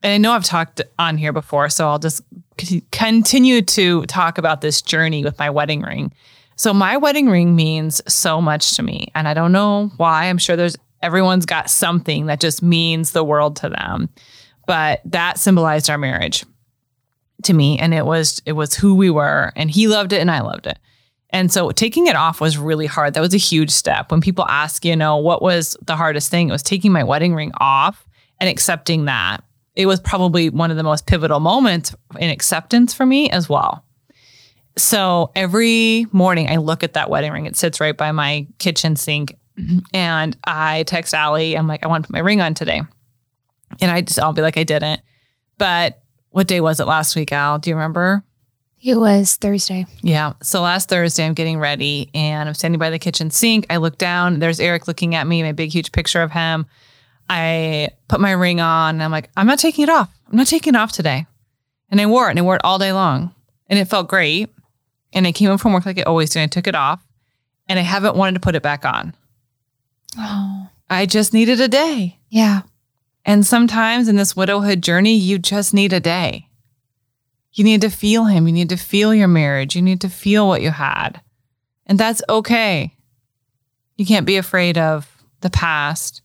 and 0.02 0.12
I 0.12 0.18
know 0.18 0.32
I've 0.32 0.44
talked 0.44 0.80
on 0.98 1.16
here 1.18 1.32
before, 1.32 1.68
so 1.68 1.88
I'll 1.88 1.98
just 1.98 2.22
continue 2.92 3.62
to 3.62 4.04
talk 4.06 4.38
about 4.38 4.60
this 4.60 4.82
journey 4.82 5.24
with 5.24 5.38
my 5.38 5.50
wedding 5.50 5.82
ring. 5.82 6.12
So 6.56 6.74
my 6.74 6.96
wedding 6.98 7.28
ring 7.28 7.56
means 7.56 8.02
so 8.12 8.40
much 8.40 8.76
to 8.76 8.82
me, 8.82 9.08
and 9.14 9.26
I 9.26 9.34
don't 9.34 9.52
know 9.52 9.90
why. 9.96 10.26
I'm 10.26 10.38
sure 10.38 10.56
there's 10.56 10.76
everyone's 11.02 11.46
got 11.46 11.70
something 11.70 12.26
that 12.26 12.40
just 12.40 12.62
means 12.62 13.12
the 13.12 13.24
world 13.24 13.56
to 13.56 13.70
them. 13.70 14.10
But 14.66 15.00
that 15.06 15.38
symbolized 15.38 15.88
our 15.88 15.96
marriage 15.98 16.44
to 17.44 17.54
me 17.54 17.78
and 17.78 17.94
it 17.94 18.04
was 18.04 18.42
it 18.44 18.52
was 18.52 18.74
who 18.74 18.94
we 18.94 19.08
were 19.08 19.50
and 19.56 19.70
he 19.70 19.88
loved 19.88 20.12
it 20.12 20.20
and 20.20 20.30
I 20.30 20.42
loved 20.42 20.66
it. 20.66 20.78
And 21.32 21.52
so 21.52 21.70
taking 21.70 22.06
it 22.06 22.16
off 22.16 22.40
was 22.40 22.58
really 22.58 22.86
hard. 22.86 23.14
That 23.14 23.20
was 23.20 23.34
a 23.34 23.38
huge 23.38 23.70
step. 23.70 24.10
When 24.10 24.20
people 24.20 24.46
ask, 24.48 24.84
you 24.84 24.96
know, 24.96 25.16
what 25.16 25.42
was 25.42 25.76
the 25.82 25.96
hardest 25.96 26.30
thing? 26.30 26.48
It 26.48 26.52
was 26.52 26.62
taking 26.62 26.92
my 26.92 27.04
wedding 27.04 27.34
ring 27.34 27.52
off 27.60 28.06
and 28.38 28.48
accepting 28.48 29.04
that. 29.04 29.44
It 29.76 29.86
was 29.86 30.00
probably 30.00 30.50
one 30.50 30.70
of 30.70 30.76
the 30.76 30.82
most 30.82 31.06
pivotal 31.06 31.40
moments 31.40 31.94
in 32.18 32.30
acceptance 32.30 32.92
for 32.92 33.06
me 33.06 33.30
as 33.30 33.48
well. 33.48 33.84
So 34.76 35.30
every 35.36 36.06
morning 36.10 36.48
I 36.48 36.56
look 36.56 36.82
at 36.82 36.94
that 36.94 37.10
wedding 37.10 37.32
ring. 37.32 37.46
It 37.46 37.56
sits 37.56 37.80
right 37.80 37.96
by 37.96 38.12
my 38.12 38.46
kitchen 38.58 38.96
sink. 38.96 39.36
And 39.92 40.38
I 40.44 40.84
text 40.84 41.12
Allie, 41.12 41.54
I'm 41.54 41.66
like, 41.66 41.84
I 41.84 41.88
want 41.88 42.04
to 42.04 42.06
put 42.08 42.14
my 42.14 42.20
ring 42.20 42.40
on 42.40 42.54
today. 42.54 42.80
And 43.80 43.90
I 43.90 44.00
just, 44.00 44.18
I'll 44.18 44.32
be 44.32 44.40
like, 44.40 44.56
I 44.56 44.64
didn't. 44.64 45.02
But 45.58 46.00
what 46.30 46.46
day 46.46 46.62
was 46.62 46.80
it 46.80 46.86
last 46.86 47.14
week, 47.14 47.30
Al? 47.30 47.58
Do 47.58 47.68
you 47.68 47.76
remember? 47.76 48.24
It 48.82 48.96
was 48.96 49.36
Thursday. 49.36 49.86
Yeah. 50.00 50.32
So 50.42 50.62
last 50.62 50.88
Thursday, 50.88 51.26
I'm 51.26 51.34
getting 51.34 51.58
ready 51.58 52.08
and 52.14 52.48
I'm 52.48 52.54
standing 52.54 52.78
by 52.78 52.90
the 52.90 52.98
kitchen 52.98 53.30
sink. 53.30 53.66
I 53.68 53.76
look 53.76 53.98
down. 53.98 54.38
There's 54.38 54.58
Eric 54.58 54.88
looking 54.88 55.14
at 55.14 55.26
me, 55.26 55.42
my 55.42 55.52
big, 55.52 55.70
huge 55.70 55.92
picture 55.92 56.22
of 56.22 56.30
him. 56.30 56.66
I 57.28 57.90
put 58.08 58.20
my 58.20 58.32
ring 58.32 58.60
on 58.60 58.96
and 58.96 59.02
I'm 59.02 59.10
like, 59.10 59.30
I'm 59.36 59.46
not 59.46 59.58
taking 59.58 59.82
it 59.82 59.90
off. 59.90 60.10
I'm 60.30 60.36
not 60.36 60.46
taking 60.46 60.74
it 60.74 60.78
off 60.78 60.92
today. 60.92 61.26
And 61.90 62.00
I 62.00 62.06
wore 62.06 62.28
it 62.28 62.30
and 62.30 62.38
I 62.38 62.42
wore 62.42 62.56
it 62.56 62.62
all 62.64 62.78
day 62.78 62.92
long. 62.92 63.34
And 63.68 63.78
it 63.78 63.84
felt 63.86 64.08
great. 64.08 64.50
And 65.12 65.26
I 65.26 65.32
came 65.32 65.48
home 65.48 65.58
from 65.58 65.72
work 65.72 65.84
like 65.84 65.98
I 65.98 66.02
always 66.02 66.30
do. 66.30 66.40
And 66.40 66.48
I 66.48 66.50
took 66.50 66.66
it 66.66 66.74
off 66.74 67.04
and 67.68 67.78
I 67.78 67.82
haven't 67.82 68.16
wanted 68.16 68.34
to 68.34 68.40
put 68.40 68.54
it 68.54 68.62
back 68.62 68.84
on. 68.84 69.14
Oh. 70.18 70.68
I 70.88 71.06
just 71.06 71.34
needed 71.34 71.60
a 71.60 71.68
day. 71.68 72.18
Yeah. 72.30 72.62
And 73.24 73.46
sometimes 73.46 74.08
in 74.08 74.16
this 74.16 74.34
widowhood 74.34 74.82
journey, 74.82 75.14
you 75.14 75.38
just 75.38 75.74
need 75.74 75.92
a 75.92 76.00
day. 76.00 76.48
You 77.52 77.64
need 77.64 77.80
to 77.80 77.90
feel 77.90 78.24
him. 78.26 78.46
You 78.46 78.52
need 78.52 78.68
to 78.68 78.76
feel 78.76 79.12
your 79.14 79.28
marriage. 79.28 79.74
You 79.74 79.82
need 79.82 80.00
to 80.02 80.08
feel 80.08 80.46
what 80.46 80.62
you 80.62 80.70
had. 80.70 81.20
And 81.86 81.98
that's 81.98 82.22
okay. 82.28 82.94
You 83.96 84.06
can't 84.06 84.26
be 84.26 84.36
afraid 84.36 84.78
of 84.78 85.10
the 85.40 85.50
past. 85.50 86.22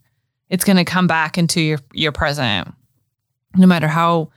It's 0.50 0.64
going 0.64 0.78
to 0.78 0.86
come 0.86 1.08
back 1.08 1.38
into 1.38 1.60
your, 1.62 1.80
your 1.94 2.12
present, 2.12 2.68
no 3.56 3.66
matter 3.66 3.88
how 3.88 4.30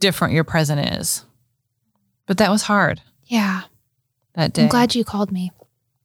different 0.00 0.34
your 0.34 0.44
present 0.44 0.94
is. 1.00 1.24
But 2.26 2.38
that 2.38 2.50
was 2.50 2.62
hard 2.62 3.00
Yeah. 3.26 3.62
that 4.34 4.52
day. 4.52 4.62
I'm 4.64 4.68
glad 4.68 4.94
you 4.94 5.04
called 5.04 5.30
me. 5.30 5.52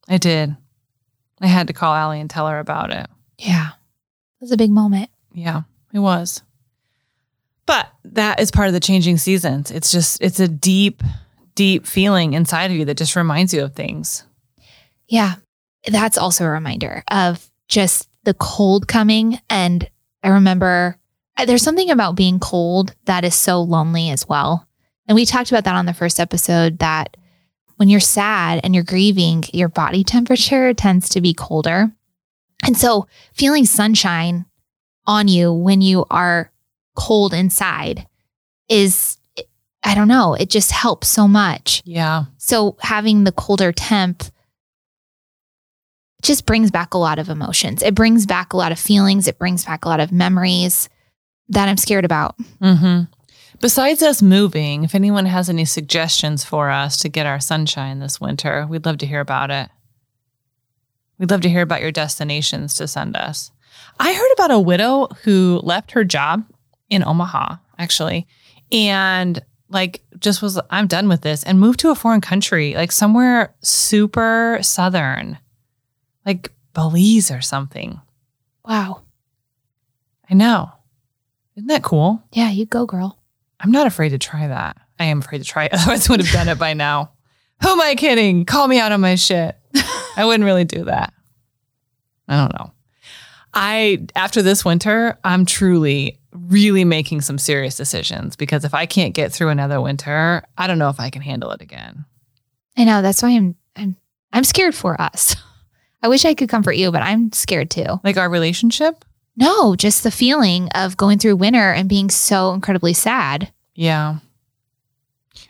I 0.08 0.18
did. 0.18 0.56
I 1.40 1.46
had 1.48 1.66
to 1.66 1.72
call 1.72 1.94
Allie 1.94 2.20
and 2.20 2.30
tell 2.30 2.46
her 2.48 2.58
about 2.60 2.92
it. 2.92 3.06
Yeah. 3.38 3.68
It 3.70 4.40
was 4.44 4.52
a 4.52 4.56
big 4.56 4.70
moment. 4.70 5.10
Yeah, 5.32 5.62
it 5.92 5.98
was. 5.98 6.42
But 7.68 7.92
that 8.04 8.40
is 8.40 8.50
part 8.50 8.68
of 8.68 8.72
the 8.72 8.80
changing 8.80 9.18
seasons. 9.18 9.70
It's 9.70 9.92
just, 9.92 10.22
it's 10.22 10.40
a 10.40 10.48
deep, 10.48 11.02
deep 11.54 11.86
feeling 11.86 12.32
inside 12.32 12.70
of 12.70 12.76
you 12.78 12.86
that 12.86 12.96
just 12.96 13.14
reminds 13.14 13.52
you 13.52 13.62
of 13.62 13.74
things. 13.74 14.24
Yeah. 15.06 15.34
That's 15.86 16.16
also 16.16 16.46
a 16.46 16.50
reminder 16.50 17.04
of 17.10 17.46
just 17.68 18.08
the 18.24 18.32
cold 18.32 18.88
coming. 18.88 19.38
And 19.50 19.86
I 20.22 20.28
remember 20.30 20.96
uh, 21.36 21.44
there's 21.44 21.62
something 21.62 21.90
about 21.90 22.16
being 22.16 22.40
cold 22.40 22.94
that 23.04 23.22
is 23.22 23.34
so 23.34 23.60
lonely 23.60 24.08
as 24.08 24.26
well. 24.26 24.66
And 25.06 25.14
we 25.14 25.26
talked 25.26 25.50
about 25.50 25.64
that 25.64 25.76
on 25.76 25.84
the 25.84 25.92
first 25.92 26.18
episode 26.18 26.78
that 26.78 27.18
when 27.76 27.90
you're 27.90 28.00
sad 28.00 28.60
and 28.64 28.74
you're 28.74 28.82
grieving, 28.82 29.44
your 29.52 29.68
body 29.68 30.04
temperature 30.04 30.72
tends 30.72 31.10
to 31.10 31.20
be 31.20 31.34
colder. 31.34 31.92
And 32.64 32.78
so 32.78 33.06
feeling 33.34 33.66
sunshine 33.66 34.46
on 35.06 35.28
you 35.28 35.52
when 35.52 35.82
you 35.82 36.06
are 36.10 36.50
cold 36.98 37.32
inside 37.32 38.06
is, 38.68 39.16
I 39.84 39.94
don't 39.94 40.08
know, 40.08 40.34
it 40.34 40.50
just 40.50 40.72
helps 40.72 41.08
so 41.08 41.28
much. 41.28 41.80
Yeah. 41.84 42.24
So 42.36 42.76
having 42.80 43.24
the 43.24 43.32
colder 43.32 43.72
temp 43.72 44.24
just 46.22 46.44
brings 46.44 46.72
back 46.72 46.94
a 46.94 46.98
lot 46.98 47.20
of 47.20 47.28
emotions. 47.28 47.82
It 47.82 47.94
brings 47.94 48.26
back 48.26 48.52
a 48.52 48.56
lot 48.56 48.72
of 48.72 48.78
feelings. 48.78 49.28
It 49.28 49.38
brings 49.38 49.64
back 49.64 49.84
a 49.84 49.88
lot 49.88 50.00
of 50.00 50.10
memories 50.10 50.88
that 51.48 51.68
I'm 51.68 51.76
scared 51.76 52.04
about. 52.04 52.34
hmm 52.60 53.02
Besides 53.60 54.02
us 54.02 54.22
moving, 54.22 54.84
if 54.84 54.94
anyone 54.94 55.26
has 55.26 55.48
any 55.48 55.64
suggestions 55.64 56.44
for 56.44 56.70
us 56.70 56.96
to 56.98 57.08
get 57.08 57.26
our 57.26 57.40
sunshine 57.40 57.98
this 57.98 58.20
winter, 58.20 58.66
we'd 58.68 58.86
love 58.86 58.98
to 58.98 59.06
hear 59.06 59.18
about 59.18 59.50
it. 59.50 59.68
We'd 61.18 61.30
love 61.30 61.40
to 61.40 61.48
hear 61.48 61.62
about 61.62 61.80
your 61.82 61.90
destinations 61.90 62.74
to 62.74 62.86
send 62.86 63.16
us. 63.16 63.50
I 63.98 64.12
heard 64.12 64.32
about 64.34 64.52
a 64.52 64.60
widow 64.60 65.08
who 65.24 65.60
left 65.64 65.90
her 65.92 66.04
job 66.04 66.44
in 66.88 67.04
Omaha, 67.04 67.56
actually, 67.78 68.26
and 68.72 69.42
like 69.70 70.02
just 70.18 70.42
was, 70.42 70.58
I'm 70.70 70.86
done 70.86 71.08
with 71.08 71.22
this, 71.22 71.42
and 71.44 71.60
moved 71.60 71.80
to 71.80 71.90
a 71.90 71.94
foreign 71.94 72.20
country, 72.20 72.74
like 72.74 72.92
somewhere 72.92 73.54
super 73.60 74.58
southern, 74.62 75.38
like 76.24 76.52
Belize 76.74 77.30
or 77.30 77.40
something. 77.40 78.00
Wow. 78.64 79.02
I 80.30 80.34
know. 80.34 80.70
Isn't 81.56 81.68
that 81.68 81.82
cool? 81.82 82.22
Yeah, 82.32 82.50
you 82.50 82.66
go, 82.66 82.86
girl. 82.86 83.18
I'm 83.60 83.72
not 83.72 83.86
afraid 83.86 84.10
to 84.10 84.18
try 84.18 84.46
that. 84.46 84.76
I 84.98 85.06
am 85.06 85.18
afraid 85.18 85.38
to 85.38 85.44
try 85.44 85.64
it. 85.64 85.74
Otherwise, 85.74 86.08
I 86.08 86.12
would 86.12 86.20
have 86.20 86.32
done 86.32 86.48
it 86.48 86.58
by 86.58 86.74
now. 86.74 87.12
Who 87.62 87.70
am 87.70 87.80
I 87.80 87.94
kidding? 87.94 88.44
Call 88.44 88.68
me 88.68 88.78
out 88.78 88.92
on 88.92 89.00
my 89.00 89.16
shit. 89.16 89.56
I 90.16 90.24
wouldn't 90.24 90.44
really 90.44 90.64
do 90.64 90.84
that. 90.84 91.12
I 92.28 92.36
don't 92.36 92.58
know. 92.58 92.72
I, 93.54 94.06
after 94.14 94.42
this 94.42 94.64
winter, 94.64 95.18
I'm 95.24 95.46
truly, 95.46 96.17
really 96.32 96.84
making 96.84 97.20
some 97.22 97.38
serious 97.38 97.76
decisions 97.76 98.36
because 98.36 98.64
if 98.64 98.74
I 98.74 98.86
can't 98.86 99.14
get 99.14 99.32
through 99.32 99.48
another 99.48 99.80
winter, 99.80 100.42
I 100.56 100.66
don't 100.66 100.78
know 100.78 100.90
if 100.90 101.00
I 101.00 101.10
can 101.10 101.22
handle 101.22 101.50
it 101.50 101.62
again. 101.62 102.04
I 102.76 102.84
know. 102.84 103.02
That's 103.02 103.22
why 103.22 103.30
I'm 103.30 103.56
I'm 103.76 103.96
I'm 104.32 104.44
scared 104.44 104.74
for 104.74 105.00
us. 105.00 105.36
I 106.02 106.08
wish 106.08 106.24
I 106.24 106.34
could 106.34 106.48
comfort 106.48 106.76
you, 106.76 106.92
but 106.92 107.02
I'm 107.02 107.32
scared 107.32 107.70
too. 107.70 108.00
Like 108.04 108.16
our 108.16 108.30
relationship? 108.30 109.04
No, 109.36 109.74
just 109.74 110.02
the 110.02 110.10
feeling 110.10 110.68
of 110.74 110.96
going 110.96 111.18
through 111.18 111.36
winter 111.36 111.72
and 111.72 111.88
being 111.88 112.10
so 112.10 112.52
incredibly 112.52 112.92
sad. 112.92 113.52
Yeah. 113.74 114.18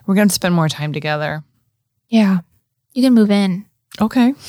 We're 0.06 0.14
going 0.14 0.28
to 0.28 0.34
spend 0.34 0.54
more 0.54 0.68
time 0.68 0.92
together. 0.92 1.42
Yeah. 2.08 2.40
You 2.92 3.02
can 3.02 3.14
move 3.14 3.30
in. 3.30 3.66
Okay. 4.00 4.34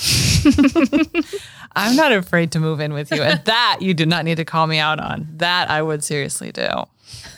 I'm 1.75 1.95
not 1.95 2.11
afraid 2.11 2.51
to 2.53 2.59
move 2.59 2.79
in 2.79 2.93
with 2.93 3.11
you. 3.11 3.21
And 3.21 3.39
that 3.45 3.77
you 3.81 3.93
do 3.93 4.05
not 4.05 4.25
need 4.25 4.35
to 4.35 4.45
call 4.45 4.67
me 4.67 4.79
out 4.79 4.99
on. 4.99 5.27
That 5.37 5.69
I 5.69 5.81
would 5.81 6.03
seriously 6.03 6.51
do. 6.51 6.67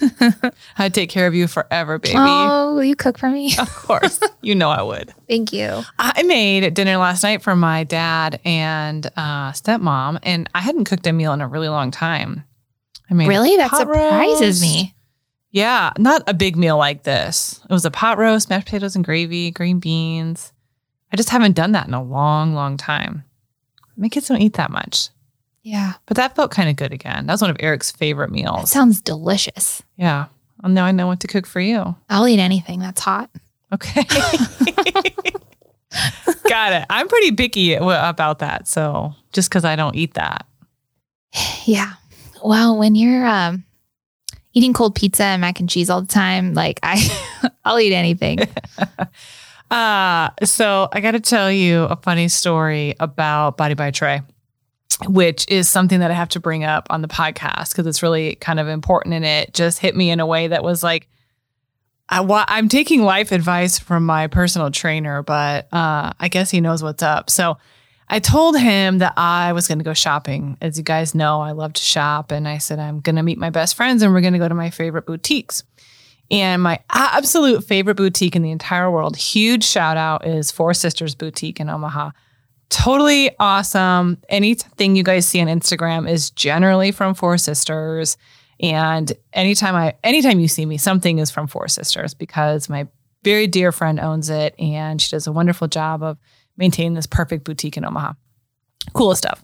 I'd 0.78 0.94
take 0.94 1.10
care 1.10 1.28
of 1.28 1.34
you 1.34 1.48
forever, 1.48 1.98
baby. 2.00 2.16
Oh, 2.18 2.76
will 2.76 2.84
you 2.84 2.96
cook 2.96 3.18
for 3.18 3.30
me? 3.30 3.54
Of 3.58 3.74
course. 3.74 4.20
You 4.42 4.56
know 4.56 4.70
I 4.70 4.82
would. 4.82 5.14
Thank 5.30 5.54
you. 5.54 5.82
I 6.00 6.24
made 6.24 6.74
dinner 6.74 6.98
last 6.98 7.24
night 7.24 7.42
for 7.42 7.56
my 7.56 7.84
dad 7.84 8.40
and 8.44 9.06
uh, 9.16 9.52
stepmom, 9.52 10.20
and 10.24 10.50
I 10.54 10.60
hadn't 10.60 10.86
cooked 10.86 11.08
a 11.08 11.14
meal 11.14 11.34
in 11.34 11.42
a 11.42 11.48
really 11.48 11.70
long 11.70 11.92
time. 11.92 12.44
I 13.10 13.14
mean, 13.14 13.28
Really? 13.28 13.56
That 13.58 13.72
surprises 13.76 14.42
roast. 14.42 14.62
me. 14.62 14.96
Yeah, 15.52 15.92
not 15.98 16.24
a 16.28 16.34
big 16.34 16.56
meal 16.56 16.78
like 16.78 17.04
this. 17.04 17.60
It 17.70 17.74
was 17.74 17.84
a 17.86 17.92
pot 17.92 18.18
roast, 18.18 18.50
mashed 18.50 18.66
potatoes 18.68 18.96
and 18.96 19.04
gravy, 19.04 19.52
green 19.52 19.80
beans. 19.80 20.54
I 21.12 21.18
just 21.18 21.30
haven't 21.30 21.58
done 21.58 21.74
that 21.74 21.88
in 21.88 21.94
a 21.94 22.02
long, 22.02 22.54
long 22.54 22.78
time. 22.78 23.26
My 24.02 24.10
kids 24.10 24.28
don't 24.28 24.42
eat 24.42 24.54
that 24.54 24.72
much, 24.72 25.10
Yeah. 25.64 25.94
but 26.08 26.18
that 26.18 26.36
felt 26.36 26.52
kind 26.52 26.70
of 26.70 26.76
good 26.76 26.92
again. 26.92 27.28
That 27.28 27.34
was 27.36 27.42
one 27.42 27.52
of 27.52 27.58
Eric's 27.60 27.92
favorite 27.92 28.32
That 28.32 28.34
meals. 28.36 28.70
sounds 28.72 29.00
delicious. 29.02 29.82
Yeah. 29.96 30.26
Well, 30.62 30.72
now 30.72 30.86
I 30.86 30.92
know 30.92 31.08
what 31.08 31.20
to 31.22 31.28
cook 31.28 31.46
for 31.46 31.60
you. 31.62 31.96
I'll 32.10 32.28
eat 32.28 32.40
anything 32.40 32.80
that's 32.80 33.00
hot. 33.02 33.30
Okay. 33.72 34.04
Got 36.50 36.74
it. 36.74 36.86
I'm 36.90 37.08
pretty 37.08 37.32
picky 37.34 37.74
about 37.76 38.40
that. 38.40 38.68
So 38.68 39.14
just 39.34 39.50
because 39.50 39.64
I 39.66 39.76
don't 39.76 39.96
eat 39.96 40.16
that. 40.16 40.46
Yeah. 41.66 41.94
Well, 42.44 42.78
when 42.78 42.96
you're 42.96 43.26
um, 43.26 43.64
eating 44.54 44.74
cold 44.74 44.96
pizza 44.96 45.24
and 45.24 45.42
mac 45.42 45.60
and 45.60 45.70
cheese 45.70 45.90
all 45.90 46.02
the 46.02 46.08
time, 46.08 46.54
like 46.54 46.80
I, 46.84 47.50
I'll 47.66 47.80
eat 47.80 47.94
anything. 47.94 48.40
Uh, 49.72 50.30
so 50.44 50.90
I 50.92 51.00
got 51.00 51.12
to 51.12 51.22
tell 51.22 51.50
you 51.50 51.84
a 51.84 51.96
funny 51.96 52.28
story 52.28 52.94
about 53.00 53.56
Body 53.56 53.74
by 53.74 53.90
Trey, 53.92 54.22
which 55.08 55.48
is 55.48 55.70
something 55.70 56.02
that 56.02 56.12
I 56.12 56.14
have 56.14 56.30
to 56.30 56.42
bring 56.42 56.66
up 56.66 56.88
on 56.90 57.02
the 57.02 57.08
podcast 57.08 57.72
because 57.72 57.88
it's 57.88 58.04
really 58.04 58.36
kind 58.36 58.60
of 58.60 58.68
important 58.68 59.16
and 59.16 59.24
it 59.24 59.54
just 59.54 59.80
hit 59.80 59.96
me 59.96 60.12
in 60.12 60.20
a 60.20 60.26
way 60.26 60.50
that 60.50 60.62
was 60.62 60.84
like, 60.84 61.08
I, 62.10 62.22
I'm 62.50 62.68
taking 62.68 63.04
life 63.04 63.32
advice 63.32 63.80
from 63.80 64.06
my 64.06 64.28
personal 64.28 64.70
trainer, 64.72 65.24
but 65.24 65.74
uh, 65.74 66.12
I 66.20 66.28
guess 66.28 66.52
he 66.52 66.60
knows 66.60 66.84
what's 66.84 67.02
up. 67.02 67.30
So 67.30 67.58
I 68.10 68.20
told 68.20 68.60
him 68.60 68.98
that 68.98 69.14
I 69.16 69.54
was 69.54 69.70
going 69.70 69.78
to 69.78 69.86
go 69.86 69.94
shopping. 69.94 70.58
As 70.60 70.78
you 70.78 70.84
guys 70.84 71.16
know, 71.16 71.40
I 71.40 71.52
love 71.52 71.72
to 71.72 71.82
shop. 71.82 72.32
And 72.32 72.46
I 72.46 72.58
said, 72.58 72.78
I'm 72.78 73.00
going 73.00 73.16
to 73.16 73.24
meet 73.24 73.38
my 73.38 73.50
best 73.50 73.76
friends 73.76 74.04
and 74.04 74.14
we're 74.14 74.20
going 74.20 74.34
to 74.34 74.40
go 74.40 74.50
to 74.50 74.54
my 74.54 74.70
favorite 74.70 75.06
boutiques. 75.06 75.64
And 76.32 76.64
my 76.64 76.80
absolute 76.90 77.66
favorite 77.66 77.98
boutique 77.98 78.38
in 78.38 78.42
the 78.42 78.52
entire 78.52 78.90
world, 78.90 79.18
huge 79.18 79.66
shout 79.66 79.98
out, 79.98 80.26
is 80.26 80.50
Four 80.50 80.74
Sisters 80.74 81.14
Boutique 81.14 81.60
in 81.60 81.70
Omaha. 81.70 82.12
Totally 82.70 83.32
awesome. 83.38 84.18
Anything 84.30 84.96
you 84.96 85.04
guys 85.04 85.26
see 85.26 85.42
on 85.42 85.48
Instagram 85.48 86.10
is 86.10 86.32
generally 86.32 86.94
from 86.94 87.14
Four 87.16 87.38
Sisters. 87.38 88.18
And 88.62 89.12
anytime 89.34 89.76
I 89.76 89.96
anytime 90.06 90.40
you 90.40 90.48
see 90.48 90.66
me, 90.66 90.78
something 90.78 91.20
is 91.20 91.30
from 91.30 91.48
Four 91.48 91.68
Sisters 91.68 92.14
because 92.14 92.70
my 92.70 92.88
very 93.24 93.46
dear 93.46 93.74
friend 93.74 94.00
owns 94.00 94.30
it 94.30 94.56
and 94.58 95.02
she 95.02 95.10
does 95.12 95.28
a 95.28 95.34
wonderful 95.34 95.68
job 95.68 96.02
of 96.02 96.18
maintaining 96.56 96.94
this 96.94 97.08
perfect 97.08 97.44
boutique 97.44 97.76
in 97.76 97.84
Omaha. 97.84 98.14
Coolest 98.94 99.24
stuff. 99.24 99.44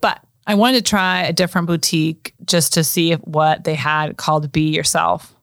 But 0.00 0.24
I 0.46 0.54
wanted 0.54 0.84
to 0.84 0.90
try 0.90 1.24
a 1.24 1.32
different 1.32 1.66
boutique 1.66 2.34
just 2.46 2.72
to 2.72 2.84
see 2.84 3.12
if, 3.12 3.20
what 3.20 3.64
they 3.64 3.74
had 3.74 4.16
called 4.16 4.50
Be 4.50 4.74
Yourself. 4.74 5.34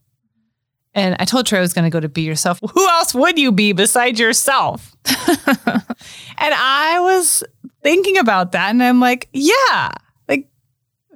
And 0.99 1.15
I 1.17 1.23
told 1.23 1.45
Trey 1.45 1.59
I 1.59 1.62
was 1.62 1.71
going 1.71 1.85
to 1.85 1.89
go 1.89 2.01
to 2.01 2.09
Be 2.09 2.23
Yourself. 2.23 2.59
Who 2.73 2.89
else 2.89 3.15
would 3.15 3.39
you 3.39 3.53
be 3.53 3.71
besides 3.71 4.19
yourself? 4.19 4.93
and 5.05 6.53
I 6.53 6.99
was 6.99 7.41
thinking 7.81 8.17
about 8.17 8.51
that 8.51 8.71
and 8.71 8.83
I'm 8.83 8.99
like, 8.99 9.29
yeah, 9.31 9.91
like 10.27 10.49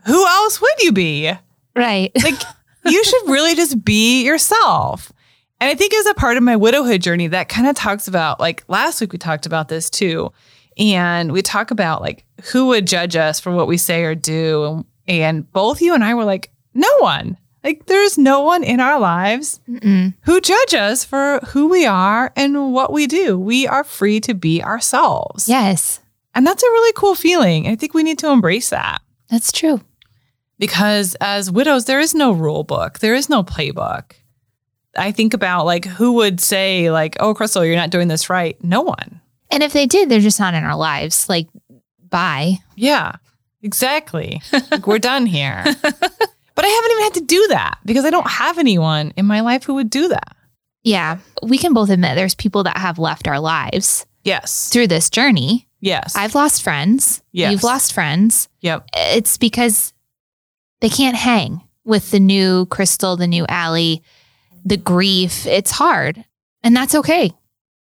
who 0.06 0.26
else 0.26 0.62
would 0.62 0.82
you 0.82 0.93
be? 0.93 1.32
right. 1.76 2.12
Like 2.24 2.41
you 2.86 3.04
should 3.04 3.30
really 3.30 3.56
just 3.56 3.84
be 3.84 4.24
yourself. 4.24 5.12
And 5.60 5.69
I 5.69 5.76
think 5.76 5.93
as 5.93 6.06
a 6.08 6.13
part 6.13 6.38
of 6.38 6.43
my 6.43 6.56
widowhood 6.56 7.02
journey, 7.02 7.28
that 7.28 7.50
kind 7.50 7.67
of 7.67 7.76
talks 7.76 8.08
about 8.08 8.39
like 8.39 8.63
last 8.69 9.02
week 9.02 9.12
we 9.12 9.17
talked 9.17 9.46
about 9.46 9.67
this 9.67 9.89
too. 9.89 10.32
And 10.78 11.32
we 11.32 11.41
talk 11.41 11.72
about 11.72 12.02
like 12.02 12.26
who 12.52 12.67
would 12.67 12.88
judge 12.88 13.15
us 13.17 13.39
for 13.39 13.52
what 13.52 13.67
we 13.67 13.78
say 13.78 14.04
or 14.04 14.15
do. 14.15 14.65
And, 14.65 14.86
and 15.08 15.52
both 15.52 15.82
you 15.82 15.93
and 15.93 16.04
I 16.04 16.13
were 16.13 16.26
like, 16.26 16.52
no 16.74 16.89
one. 17.00 17.38
Like 17.63 17.86
there's 17.86 18.17
no 18.17 18.41
one 18.41 18.63
in 18.63 18.80
our 18.80 18.99
lives 18.99 19.60
Mm-mm. 19.69 20.13
who 20.23 20.41
judge 20.41 20.73
us 20.73 21.04
for 21.06 21.39
who 21.47 21.67
we 21.69 21.86
are 21.86 22.32
and 22.36 22.73
what 22.73 22.91
we 22.91 23.08
do. 23.08 23.39
We 23.39 23.67
are 23.67 23.84
free 23.84 24.19
to 24.21 24.34
be 24.34 24.62
ourselves. 24.62 25.47
Yes, 25.47 25.99
And 26.36 26.45
that's 26.45 26.62
a 26.63 26.67
really 26.67 26.93
cool 26.93 27.15
feeling. 27.15 27.67
I 27.67 27.76
think 27.76 27.93
we 27.93 28.04
need 28.04 28.19
to 28.19 28.30
embrace 28.30 28.69
that 28.71 29.02
that's 29.30 29.52
true. 29.52 29.82
because 30.60 31.15
as 31.21 31.49
widows, 31.52 31.86
there 31.86 31.99
is 31.99 32.13
no 32.13 32.32
rule 32.34 32.63
book, 32.63 32.99
there 32.99 33.15
is 33.15 33.30
no 33.30 33.43
playbook. 33.43 34.12
I 34.95 35.12
think 35.12 35.34
about 35.34 35.65
like 35.65 35.86
who 35.86 36.13
would 36.13 36.39
say 36.39 36.91
like, 36.91 37.15
"Oh, 37.19 37.34
Crystal, 37.34 37.65
you're 37.65 37.76
not 37.76 37.89
doing 37.89 38.10
this 38.10 38.30
right." 38.30 38.62
No 38.63 38.82
one. 38.84 39.21
And 39.49 39.63
if 39.63 39.73
they 39.73 39.86
did, 39.88 40.08
they're 40.10 40.19
just 40.19 40.39
not 40.39 40.54
in 40.54 40.63
our 40.63 40.76
lives. 40.76 41.28
Like, 41.30 41.47
bye. 42.10 42.58
Yeah, 42.76 43.13
exactly. 43.63 44.41
like, 44.71 44.86
we're 44.86 44.99
done 44.99 45.26
here. 45.26 45.63
But 46.56 46.66
I 46.66 46.68
haven't 46.68 46.92
even 46.92 47.04
had 47.04 47.13
to 47.16 47.22
do 47.22 47.48
that 47.50 47.78
because 47.86 48.06
I 48.06 48.10
don't 48.10 48.30
have 48.30 48.58
anyone 48.58 49.12
in 49.18 49.26
my 49.26 49.42
life 49.42 49.63
who 49.63 49.74
would 49.76 49.89
do 49.89 50.08
that. 50.10 50.36
Yeah, 50.84 51.20
we 51.42 51.58
can 51.58 51.74
both 51.74 51.89
admit 51.89 52.16
there's 52.16 52.36
people 52.36 52.63
that 52.63 52.78
have 52.78 53.00
left 53.00 53.28
our 53.28 53.39
lives 53.39 54.06
Yes. 54.24 54.70
through 54.70 54.88
this 54.88 55.10
journey. 55.10 55.68
Yes. 55.80 56.16
I've 56.16 56.36
lost 56.36 56.62
friends. 56.62 57.22
Yes. 57.32 57.52
You've 57.52 57.63
lost 57.63 57.94
friends. 57.94 58.48
yep. 58.62 58.86
It's 58.96 59.38
because 59.38 59.94
they 60.82 60.89
can't 60.89 61.16
hang 61.16 61.62
with 61.86 62.12
the 62.12 62.20
new 62.20 62.66
Crystal, 62.68 63.16
the 63.18 63.28
new 63.28 63.46
Allie, 63.50 64.04
the 64.63 64.78
grief. 64.78 65.46
It's 65.46 65.72
hard. 65.72 66.24
And 66.63 66.76
that's 66.76 66.96
okay. 66.96 67.34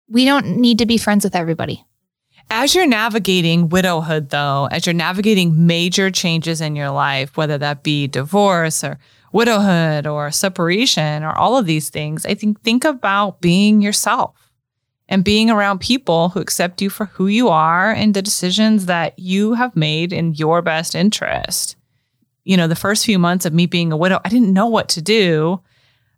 We 0.08 0.26
don't 0.26 0.58
need 0.58 0.80
to 0.80 0.86
be 0.88 0.98
friends 0.98 1.24
with 1.24 1.36
everybody. 1.36 1.86
As 2.50 2.76
you're 2.76 2.88
navigating 2.88 3.70
widowhood, 3.70 4.30
though, 4.30 4.68
as 4.72 4.86
you're 4.86 4.94
navigating 4.94 5.68
major 5.68 6.12
changes 6.12 6.60
in 6.62 6.76
your 6.76 6.90
life, 6.90 7.38
whether 7.38 7.58
that 7.58 7.84
be 7.84 8.08
divorce 8.08 8.84
or 8.84 9.00
widowhood 9.32 10.06
or 10.06 10.32
separation 10.32 11.24
or 11.24 11.38
all 11.38 11.58
of 11.58 11.66
these 11.66 11.90
things, 11.90 12.26
I 12.26 12.34
think 12.34 12.62
think 12.62 12.84
about 12.84 13.42
being 13.42 13.82
yourself 13.82 14.52
and 15.08 15.24
being 15.24 15.50
around 15.50 15.80
people 15.80 16.30
who 16.30 16.40
accept 16.40 16.82
you 16.82 16.90
for 16.90 17.06
who 17.06 17.28
you 17.28 17.50
are 17.50 17.92
and 17.92 18.14
the 18.14 18.22
decisions 18.22 18.86
that 18.86 19.18
you 19.20 19.54
have 19.54 19.76
made 19.76 20.14
in 20.14 20.34
your 20.34 20.62
best 20.62 20.96
interest. 20.96 21.76
You 22.44 22.58
know, 22.58 22.68
the 22.68 22.76
first 22.76 23.06
few 23.06 23.20
months 23.20 23.46
of 23.46 23.54
me 23.54 23.66
being 23.66 23.92
a 23.92 23.98
widow, 23.98 24.20
I 24.26 24.30
didn't 24.30 24.54
know 24.54 24.68
what 24.68 24.90
to 24.90 25.02
do. 25.02 25.62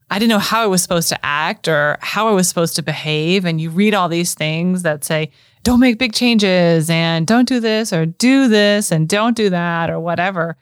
I 0.10 0.20
didn't 0.20 0.30
know 0.30 0.40
how 0.40 0.62
I 0.62 0.68
was 0.68 0.84
supposed 0.84 1.10
to 1.10 1.26
act 1.26 1.68
or 1.68 1.98
how 2.02 2.28
I 2.28 2.34
was 2.34 2.48
supposed 2.48 2.76
to 2.76 2.84
behave. 2.84 3.46
And 3.46 3.60
you 3.60 3.72
read 3.72 3.96
all 3.96 4.10
these 4.10 4.36
things 4.36 4.84
that 4.84 5.04
say, 5.04 5.32
don't 5.63 5.80
make 5.80 5.97
big 5.97 6.13
changes 6.13 6.89
and 6.89 7.26
don't 7.26 7.47
do 7.47 7.60
this 7.60 7.91
or 7.93 8.06
do 8.06 8.47
this 8.47 8.91
and 8.91 9.10
don't 9.10 9.36
do 9.36 9.49
that 9.49 9.89
or 9.89 9.99
whatever. 9.99 10.58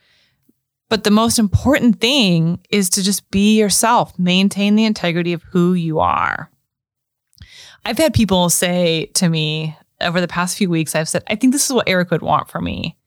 But 0.90 1.04
the 1.04 1.12
most 1.12 1.40
important 1.40 2.00
thing 2.00 2.60
is 2.70 2.90
to 2.92 3.04
just 3.04 3.30
be 3.32 3.58
yourself, 3.58 4.18
maintain 4.20 4.76
the 4.76 4.86
integrity 4.86 5.34
of 5.34 5.44
who 5.44 5.74
you 5.74 6.00
are. 6.00 6.50
I've 7.84 7.98
had 7.98 8.14
people 8.14 8.50
say 8.50 9.06
to 9.14 9.28
me 9.28 9.76
over 10.02 10.22
the 10.22 10.28
past 10.28 10.58
few 10.58 10.70
weeks, 10.70 10.94
I've 10.94 11.10
said, 11.10 11.24
I 11.28 11.36
think 11.36 11.54
this 11.54 11.66
is 11.66 11.74
what 11.74 11.90
Eric 11.90 12.12
would 12.12 12.22
want 12.22 12.50
for 12.50 12.62
me. 12.62 12.98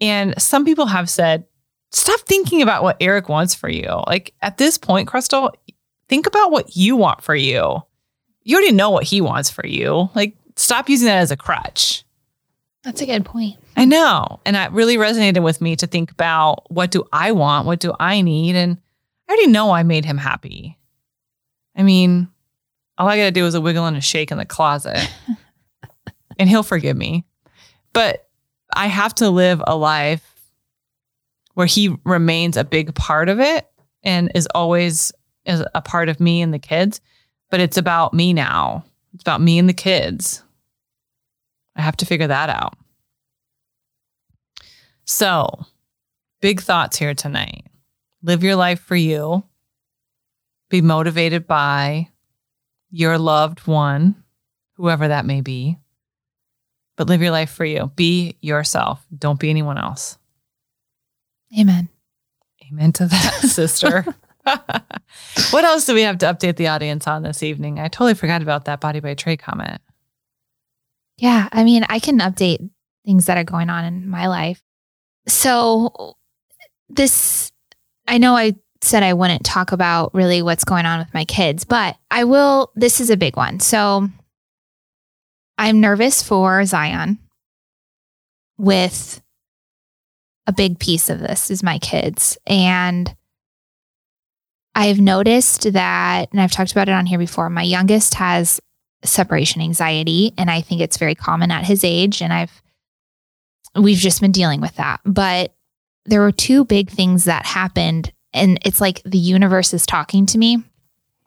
And 0.00 0.40
some 0.40 0.64
people 0.64 0.86
have 0.86 1.08
said, 1.08 1.44
stop 1.92 2.20
thinking 2.20 2.60
about 2.60 2.82
what 2.82 2.96
Eric 3.00 3.28
wants 3.28 3.54
for 3.54 3.68
you. 3.68 4.02
Like 4.06 4.34
at 4.42 4.58
this 4.58 4.76
point, 4.76 5.08
Crystal, 5.08 5.50
think 6.08 6.26
about 6.26 6.50
what 6.50 6.76
you 6.76 6.96
want 6.96 7.22
for 7.22 7.34
you. 7.34 7.80
You 8.42 8.56
already 8.56 8.72
know 8.72 8.90
what 8.90 9.04
he 9.04 9.20
wants 9.20 9.48
for 9.48 9.66
you. 9.66 10.10
Like 10.14 10.36
stop 10.62 10.88
using 10.88 11.06
that 11.06 11.18
as 11.18 11.30
a 11.30 11.36
crutch. 11.36 12.04
That's 12.84 13.00
a 13.00 13.06
good 13.06 13.24
point. 13.24 13.56
I 13.76 13.84
know. 13.84 14.40
And 14.44 14.56
that 14.56 14.72
really 14.72 14.96
resonated 14.96 15.42
with 15.42 15.60
me 15.60 15.76
to 15.76 15.86
think 15.86 16.10
about 16.10 16.70
what 16.70 16.90
do 16.90 17.04
I 17.12 17.32
want? 17.32 17.66
What 17.66 17.80
do 17.80 17.94
I 17.98 18.22
need? 18.22 18.56
And 18.56 18.76
I 19.28 19.32
already 19.32 19.48
know 19.48 19.70
I 19.70 19.82
made 19.82 20.04
him 20.04 20.18
happy. 20.18 20.78
I 21.76 21.82
mean, 21.82 22.28
all 22.98 23.08
I 23.08 23.16
got 23.16 23.24
to 23.24 23.30
do 23.30 23.46
is 23.46 23.54
a 23.54 23.60
wiggle 23.60 23.86
and 23.86 23.96
a 23.96 24.00
shake 24.00 24.30
in 24.30 24.38
the 24.38 24.44
closet 24.44 24.98
and 26.38 26.48
he'll 26.48 26.62
forgive 26.62 26.96
me. 26.96 27.24
But 27.92 28.28
I 28.74 28.86
have 28.86 29.14
to 29.16 29.30
live 29.30 29.62
a 29.66 29.76
life 29.76 30.28
where 31.54 31.66
he 31.66 31.96
remains 32.04 32.56
a 32.56 32.64
big 32.64 32.94
part 32.94 33.28
of 33.28 33.38
it 33.40 33.66
and 34.02 34.30
is 34.34 34.48
always 34.54 35.12
is 35.44 35.64
a 35.74 35.82
part 35.82 36.08
of 36.08 36.20
me 36.20 36.42
and 36.42 36.52
the 36.52 36.58
kids. 36.58 37.00
But 37.50 37.60
it's 37.60 37.76
about 37.76 38.14
me 38.14 38.32
now. 38.32 38.84
It's 39.14 39.22
about 39.22 39.40
me 39.40 39.58
and 39.58 39.68
the 39.68 39.74
kids. 39.74 40.42
I 41.76 41.82
have 41.82 41.96
to 41.98 42.06
figure 42.06 42.26
that 42.26 42.50
out. 42.50 42.74
So, 45.04 45.66
big 46.40 46.60
thoughts 46.60 46.98
here 46.98 47.14
tonight. 47.14 47.66
Live 48.22 48.44
your 48.44 48.56
life 48.56 48.80
for 48.80 48.96
you. 48.96 49.44
Be 50.70 50.80
motivated 50.80 51.46
by 51.46 52.08
your 52.90 53.18
loved 53.18 53.66
one, 53.66 54.22
whoever 54.74 55.08
that 55.08 55.26
may 55.26 55.40
be. 55.40 55.78
But 56.96 57.08
live 57.08 57.22
your 57.22 57.30
life 57.30 57.50
for 57.50 57.64
you. 57.64 57.90
Be 57.96 58.36
yourself. 58.40 59.04
Don't 59.16 59.40
be 59.40 59.50
anyone 59.50 59.78
else. 59.78 60.18
Amen. 61.58 61.88
Amen 62.70 62.92
to 62.92 63.06
that, 63.06 63.32
sister. 63.42 64.06
what 65.50 65.64
else 65.64 65.84
do 65.84 65.94
we 65.94 66.02
have 66.02 66.18
to 66.18 66.26
update 66.26 66.56
the 66.56 66.68
audience 66.68 67.06
on 67.06 67.22
this 67.22 67.42
evening? 67.42 67.78
I 67.78 67.88
totally 67.88 68.14
forgot 68.14 68.42
about 68.42 68.66
that 68.66 68.80
body 68.80 69.00
by 69.00 69.14
Trey 69.14 69.36
comment. 69.36 69.80
Yeah. 71.22 71.48
I 71.52 71.62
mean, 71.62 71.86
I 71.88 72.00
can 72.00 72.18
update 72.18 72.68
things 73.06 73.26
that 73.26 73.38
are 73.38 73.44
going 73.44 73.70
on 73.70 73.84
in 73.84 74.08
my 74.08 74.26
life. 74.26 74.60
So, 75.28 76.16
this, 76.88 77.52
I 78.08 78.18
know 78.18 78.36
I 78.36 78.56
said 78.80 79.04
I 79.04 79.14
wouldn't 79.14 79.44
talk 79.44 79.70
about 79.70 80.12
really 80.16 80.42
what's 80.42 80.64
going 80.64 80.84
on 80.84 80.98
with 80.98 81.14
my 81.14 81.24
kids, 81.24 81.64
but 81.64 81.96
I 82.10 82.24
will. 82.24 82.72
This 82.74 83.00
is 83.00 83.08
a 83.08 83.16
big 83.16 83.36
one. 83.36 83.60
So, 83.60 84.08
I'm 85.58 85.80
nervous 85.80 86.24
for 86.24 86.64
Zion 86.64 87.20
with 88.58 89.22
a 90.48 90.52
big 90.52 90.80
piece 90.80 91.08
of 91.08 91.20
this 91.20 91.52
is 91.52 91.62
my 91.62 91.78
kids. 91.78 92.36
And 92.48 93.14
I've 94.74 95.00
noticed 95.00 95.72
that, 95.72 96.32
and 96.32 96.40
I've 96.40 96.50
talked 96.50 96.72
about 96.72 96.88
it 96.88 96.92
on 96.92 97.06
here 97.06 97.18
before, 97.18 97.48
my 97.48 97.62
youngest 97.62 98.14
has 98.14 98.60
separation 99.04 99.60
anxiety. 99.60 100.32
And 100.38 100.50
I 100.50 100.60
think 100.60 100.80
it's 100.80 100.96
very 100.96 101.14
common 101.14 101.50
at 101.50 101.64
his 101.64 101.84
age. 101.84 102.22
And 102.22 102.32
I've, 102.32 102.62
we've 103.74 103.98
just 103.98 104.20
been 104.20 104.32
dealing 104.32 104.60
with 104.60 104.76
that. 104.76 105.00
But 105.04 105.54
there 106.04 106.20
were 106.20 106.32
two 106.32 106.64
big 106.64 106.90
things 106.90 107.24
that 107.24 107.46
happened. 107.46 108.12
And 108.32 108.58
it's 108.64 108.80
like 108.80 109.02
the 109.04 109.18
universe 109.18 109.74
is 109.74 109.86
talking 109.86 110.26
to 110.26 110.38
me. 110.38 110.62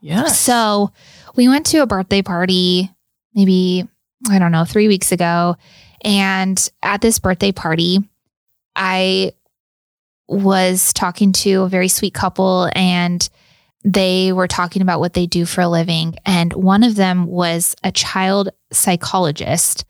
Yeah. 0.02 0.28
So 0.28 0.92
we 1.36 1.48
went 1.48 1.66
to 1.68 1.80
a 1.80 1.88
birthday 1.88 2.22
party 2.22 2.92
maybe, 3.36 3.88
I 4.30 4.40
don't 4.40 4.52
know, 4.52 4.66
three 4.66 4.88
weeks 4.88 5.12
ago. 5.12 5.58
And 6.02 6.72
at 6.82 7.02
this 7.02 7.20
birthday 7.20 7.52
party, 7.52 8.00
I 8.76 9.34
was 10.28 10.94
talking 10.94 11.34
to 11.34 11.64
a 11.64 11.70
very 11.70 11.88
sweet 11.88 12.14
couple 12.14 12.70
and 12.76 13.28
they 13.86 14.34
were 14.34 14.48
talking 14.48 14.82
about 14.82 15.00
what 15.00 15.14
they 15.14 15.28
do 15.28 15.46
for 15.46 15.62
a 15.62 15.70
living. 15.70 16.16
And 16.26 16.52
one 16.54 16.84
of 16.84 16.96
them 16.96 17.28
was 17.28 17.76
a 17.84 17.92
child 17.92 18.50
psychologist, 18.72 19.86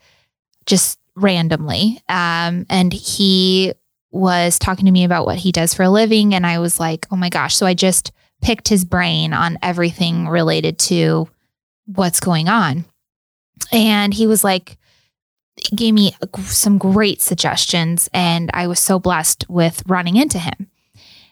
just 0.66 1.00
randomly. 1.16 2.02
Um, 2.10 2.66
and 2.70 2.92
he 2.92 3.74
was 4.12 4.60
talking 4.60 4.86
to 4.86 4.92
me 4.92 5.06
about 5.06 5.26
what 5.26 5.38
he 5.38 5.52
does 5.52 5.74
for 5.74 5.84
a 5.84 5.90
living. 5.90 6.36
And 6.36 6.46
I 6.46 6.60
was 6.60 6.80
like, 6.80 7.08
oh 7.10 7.16
my 7.16 7.30
gosh. 7.30 7.56
So 7.56 7.66
I 7.66 7.74
just 7.74 8.12
picked 8.42 8.68
his 8.68 8.84
brain 8.84 9.34
on 9.34 9.58
everything 9.64 10.28
related 10.28 10.78
to 10.80 11.30
what's 11.86 12.20
going 12.20 12.50
on. 12.50 12.84
And 13.72 14.14
he 14.14 14.28
was 14.28 14.44
like, 14.44 14.78
gave 15.74 15.94
me 15.94 16.16
some 16.42 16.78
great 16.78 17.22
suggestions, 17.22 18.10
and 18.14 18.52
I 18.54 18.68
was 18.68 18.80
so 18.80 19.00
blessed 19.00 19.46
with 19.50 19.84
running 19.88 20.18
into 20.18 20.38
him. 20.38 20.70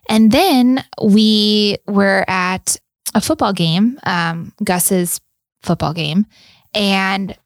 And 0.10 0.32
then 0.32 0.84
we 1.02 1.78
were 1.88 2.26
at 2.28 2.78
a 3.16 3.22
football 3.22 3.54
game, 3.54 4.00
um, 4.04 4.54
Gus's 4.63 5.22
football 5.62 5.94
game, 5.94 6.26
and 6.74 7.38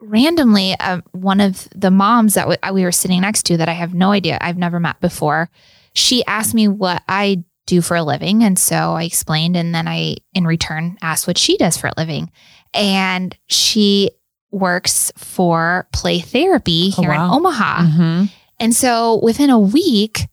randomly, 0.00 0.74
uh, 0.80 1.00
one 1.12 1.40
of 1.40 1.68
the 1.74 1.90
moms 1.90 2.34
that 2.34 2.48
w- 2.48 2.74
we 2.74 2.84
were 2.84 2.92
sitting 2.92 3.20
next 3.20 3.44
to 3.44 3.56
that 3.56 3.68
I 3.68 3.72
have 3.72 3.94
no 3.94 4.10
idea, 4.12 4.38
I've 4.40 4.58
never 4.58 4.80
met 4.80 5.00
before, 5.00 5.50
she 5.94 6.24
asked 6.26 6.54
me 6.54 6.68
what 6.68 7.02
I 7.08 7.44
do 7.66 7.80
for 7.80 7.96
a 7.96 8.02
living. 8.02 8.42
And 8.44 8.58
so 8.58 8.74
I 8.92 9.04
explained, 9.04 9.56
and 9.56 9.74
then 9.74 9.88
I, 9.88 10.16
in 10.34 10.46
return, 10.46 10.98
asked 11.00 11.26
what 11.26 11.38
she 11.38 11.56
does 11.56 11.76
for 11.76 11.86
a 11.86 11.92
living. 11.96 12.30
And 12.74 13.36
she 13.48 14.10
works 14.50 15.12
for 15.16 15.88
play 15.92 16.18
therapy 16.20 16.92
Oh, 16.98 17.02
here 17.02 17.12
in. 17.12 17.20
Omaha. 17.20 17.82
Mm-hmm. 17.82 18.24
And 18.60 18.74
so 18.76 19.20
within 19.22 19.48
a 19.50 19.58
week, 19.58 20.26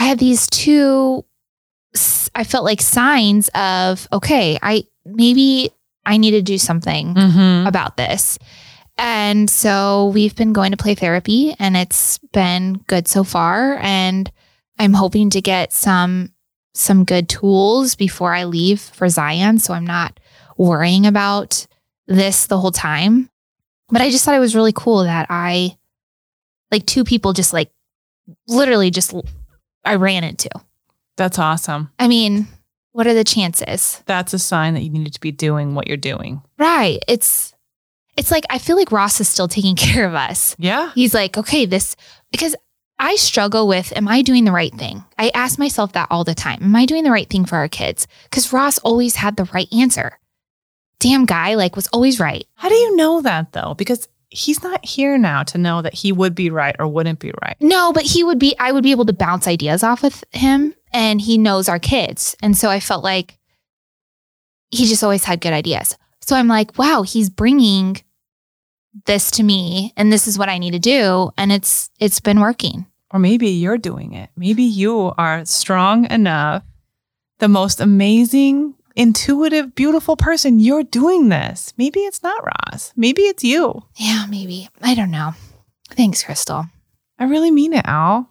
I 0.00 0.04
had 0.04 0.18
these 0.18 0.46
two, 0.48 1.24
I 2.34 2.42
felt 2.44 2.64
like 2.64 2.80
signs 2.80 3.50
of, 3.54 4.08
okay, 4.12 4.58
I 4.62 4.84
maybe 5.04 5.70
I 6.06 6.16
need 6.16 6.30
to 6.32 6.42
do 6.42 6.56
something 6.58 7.14
Mm-hmm. 7.14 7.66
about 7.66 7.96
this. 7.98 8.38
And 8.96 9.48
so 9.48 10.08
we've 10.14 10.34
been 10.34 10.52
going 10.52 10.72
to 10.72 10.76
play 10.76 10.94
therapy 10.94 11.54
and 11.58 11.76
it's 11.76 12.18
been 12.32 12.74
good 12.86 13.08
so 13.08 13.24
far. 13.24 13.78
And 13.80 14.30
I'm 14.78 14.94
hoping 14.94 15.30
to 15.30 15.40
get 15.40 15.72
some 15.72 16.32
some 16.74 17.04
good 17.04 17.28
tools 17.28 17.94
before 17.94 18.32
I 18.34 18.44
leave 18.44 18.80
for 18.80 19.08
Zion. 19.08 19.58
So 19.58 19.74
I'm 19.74 19.86
not 19.86 20.18
worrying 20.56 21.04
about 21.06 21.66
this 22.06 22.46
the 22.46 22.58
whole 22.58 22.72
time. 22.72 23.28
But 23.90 24.00
I 24.02 24.10
just 24.10 24.24
thought 24.24 24.34
it 24.36 24.40
was 24.40 24.54
really 24.54 24.72
cool 24.72 25.04
that 25.04 25.26
I 25.28 25.76
like 26.70 26.86
two 26.86 27.04
people 27.04 27.32
just 27.32 27.52
like 27.52 27.70
literally 28.48 28.90
just 28.90 29.12
I 29.84 29.96
ran 29.96 30.24
into. 30.24 30.50
That's 31.16 31.38
awesome. 31.38 31.90
I 31.98 32.08
mean, 32.08 32.46
what 32.92 33.06
are 33.06 33.14
the 33.14 33.24
chances? 33.24 34.02
That's 34.06 34.32
a 34.32 34.38
sign 34.38 34.74
that 34.74 34.80
you 34.80 34.90
needed 34.90 35.14
to 35.14 35.20
be 35.20 35.32
doing 35.32 35.74
what 35.74 35.86
you're 35.86 35.96
doing. 35.96 36.42
Right. 36.58 36.98
It's 37.08 37.54
it's 38.16 38.30
like 38.30 38.44
I 38.50 38.58
feel 38.58 38.76
like 38.76 38.92
Ross 38.92 39.20
is 39.20 39.28
still 39.28 39.48
taking 39.48 39.76
care 39.76 40.06
of 40.06 40.14
us. 40.14 40.56
Yeah. 40.58 40.92
He's 40.94 41.14
like, 41.14 41.36
okay, 41.38 41.66
this 41.66 41.96
because 42.32 42.56
I 42.98 43.16
struggle 43.16 43.66
with 43.66 43.92
am 43.96 44.08
I 44.08 44.22
doing 44.22 44.44
the 44.44 44.52
right 44.52 44.74
thing? 44.74 45.04
I 45.18 45.30
ask 45.34 45.58
myself 45.58 45.92
that 45.92 46.08
all 46.10 46.24
the 46.24 46.34
time. 46.34 46.62
Am 46.62 46.76
I 46.76 46.84
doing 46.86 47.04
the 47.04 47.10
right 47.10 47.28
thing 47.28 47.44
for 47.44 47.56
our 47.56 47.68
kids? 47.68 48.06
Because 48.24 48.52
Ross 48.52 48.78
always 48.78 49.16
had 49.16 49.36
the 49.36 49.44
right 49.54 49.68
answer. 49.72 50.18
Damn 50.98 51.24
guy, 51.24 51.54
like 51.54 51.76
was 51.76 51.88
always 51.88 52.20
right. 52.20 52.46
How 52.56 52.68
do 52.68 52.74
you 52.74 52.96
know 52.96 53.22
that 53.22 53.52
though? 53.52 53.74
Because 53.78 54.06
he's 54.30 54.62
not 54.62 54.84
here 54.84 55.18
now 55.18 55.42
to 55.42 55.58
know 55.58 55.82
that 55.82 55.94
he 55.94 56.12
would 56.12 56.34
be 56.34 56.50
right 56.50 56.76
or 56.78 56.86
wouldn't 56.86 57.18
be 57.18 57.32
right. 57.42 57.56
No, 57.60 57.92
but 57.92 58.04
he 58.04 58.24
would 58.24 58.38
be 58.38 58.56
I 58.58 58.72
would 58.72 58.82
be 58.84 58.92
able 58.92 59.06
to 59.06 59.12
bounce 59.12 59.46
ideas 59.46 59.82
off 59.82 60.02
with 60.02 60.24
him 60.30 60.74
and 60.92 61.20
he 61.20 61.36
knows 61.36 61.68
our 61.68 61.78
kids. 61.78 62.36
And 62.42 62.56
so 62.56 62.70
I 62.70 62.80
felt 62.80 63.04
like 63.04 63.38
he 64.70 64.86
just 64.86 65.02
always 65.02 65.24
had 65.24 65.40
good 65.40 65.52
ideas. 65.52 65.96
So 66.20 66.36
I'm 66.36 66.48
like, 66.48 66.78
wow, 66.78 67.02
he's 67.02 67.28
bringing 67.28 67.96
this 69.06 69.30
to 69.32 69.42
me 69.42 69.92
and 69.96 70.12
this 70.12 70.26
is 70.26 70.38
what 70.38 70.48
I 70.48 70.58
need 70.58 70.72
to 70.72 70.78
do 70.78 71.30
and 71.36 71.52
it's 71.52 71.90
it's 71.98 72.20
been 72.20 72.40
working. 72.40 72.86
Or 73.12 73.18
maybe 73.18 73.48
you're 73.48 73.78
doing 73.78 74.12
it. 74.12 74.30
Maybe 74.36 74.62
you 74.62 75.12
are 75.18 75.44
strong 75.44 76.08
enough, 76.10 76.62
the 77.40 77.48
most 77.48 77.80
amazing, 77.80 78.74
intuitive, 78.96 79.74
beautiful 79.74 80.16
person. 80.16 80.58
You're 80.60 80.82
doing 80.84 81.28
this. 81.28 81.72
Maybe 81.76 82.00
it's 82.00 82.22
not 82.22 82.42
Ross. 82.44 82.92
Maybe 82.96 83.22
it's 83.22 83.44
you. 83.44 83.82
Yeah, 83.96 84.26
maybe. 84.28 84.68
I 84.82 84.94
don't 84.94 85.10
know. 85.10 85.32
Thanks, 85.90 86.22
Crystal. 86.22 86.66
I 87.18 87.24
really 87.24 87.50
mean 87.50 87.72
it, 87.72 87.84
Al. 87.86 88.28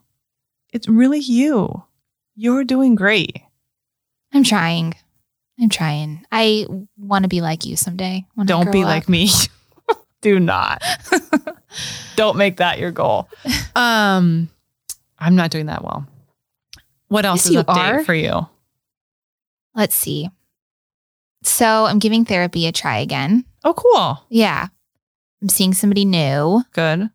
It's 0.71 0.87
really 0.87 1.19
you. 1.19 1.83
You're 2.35 2.63
doing 2.63 2.95
great. 2.95 3.37
I'm 4.33 4.43
trying. 4.43 4.93
I'm 5.59 5.69
trying. 5.69 6.23
I 6.31 6.65
want 6.97 7.23
to 7.23 7.29
be 7.29 7.41
like 7.41 7.65
you 7.65 7.75
someday. 7.75 8.25
Don't 8.45 8.71
be 8.71 8.81
up. 8.83 8.87
like 8.87 9.09
me. 9.09 9.29
Do 10.21 10.39
not. 10.39 10.81
Don't 12.15 12.37
make 12.37 12.57
that 12.57 12.79
your 12.79 12.91
goal. 12.91 13.29
Um, 13.75 14.49
I'm 15.17 15.35
not 15.35 15.51
doing 15.51 15.67
that 15.67 15.83
well. 15.83 16.05
What 17.07 17.25
else 17.25 17.39
Yes, 17.41 17.45
is 17.47 17.51
you 17.53 17.63
update 17.63 17.99
are. 17.99 18.03
for 18.03 18.13
you? 18.13 18.47
Let's 19.75 19.95
see. 19.95 20.29
So 21.43 21.85
I'm 21.85 21.99
giving 21.99 22.25
therapy 22.25 22.67
a 22.67 22.71
try 22.71 22.99
again. 22.99 23.45
Oh, 23.63 23.73
cool. 23.73 24.23
Yeah. 24.29 24.67
I'm 25.41 25.49
seeing 25.49 25.73
somebody 25.73 26.05
new. 26.05 26.63
Good. 26.73 27.09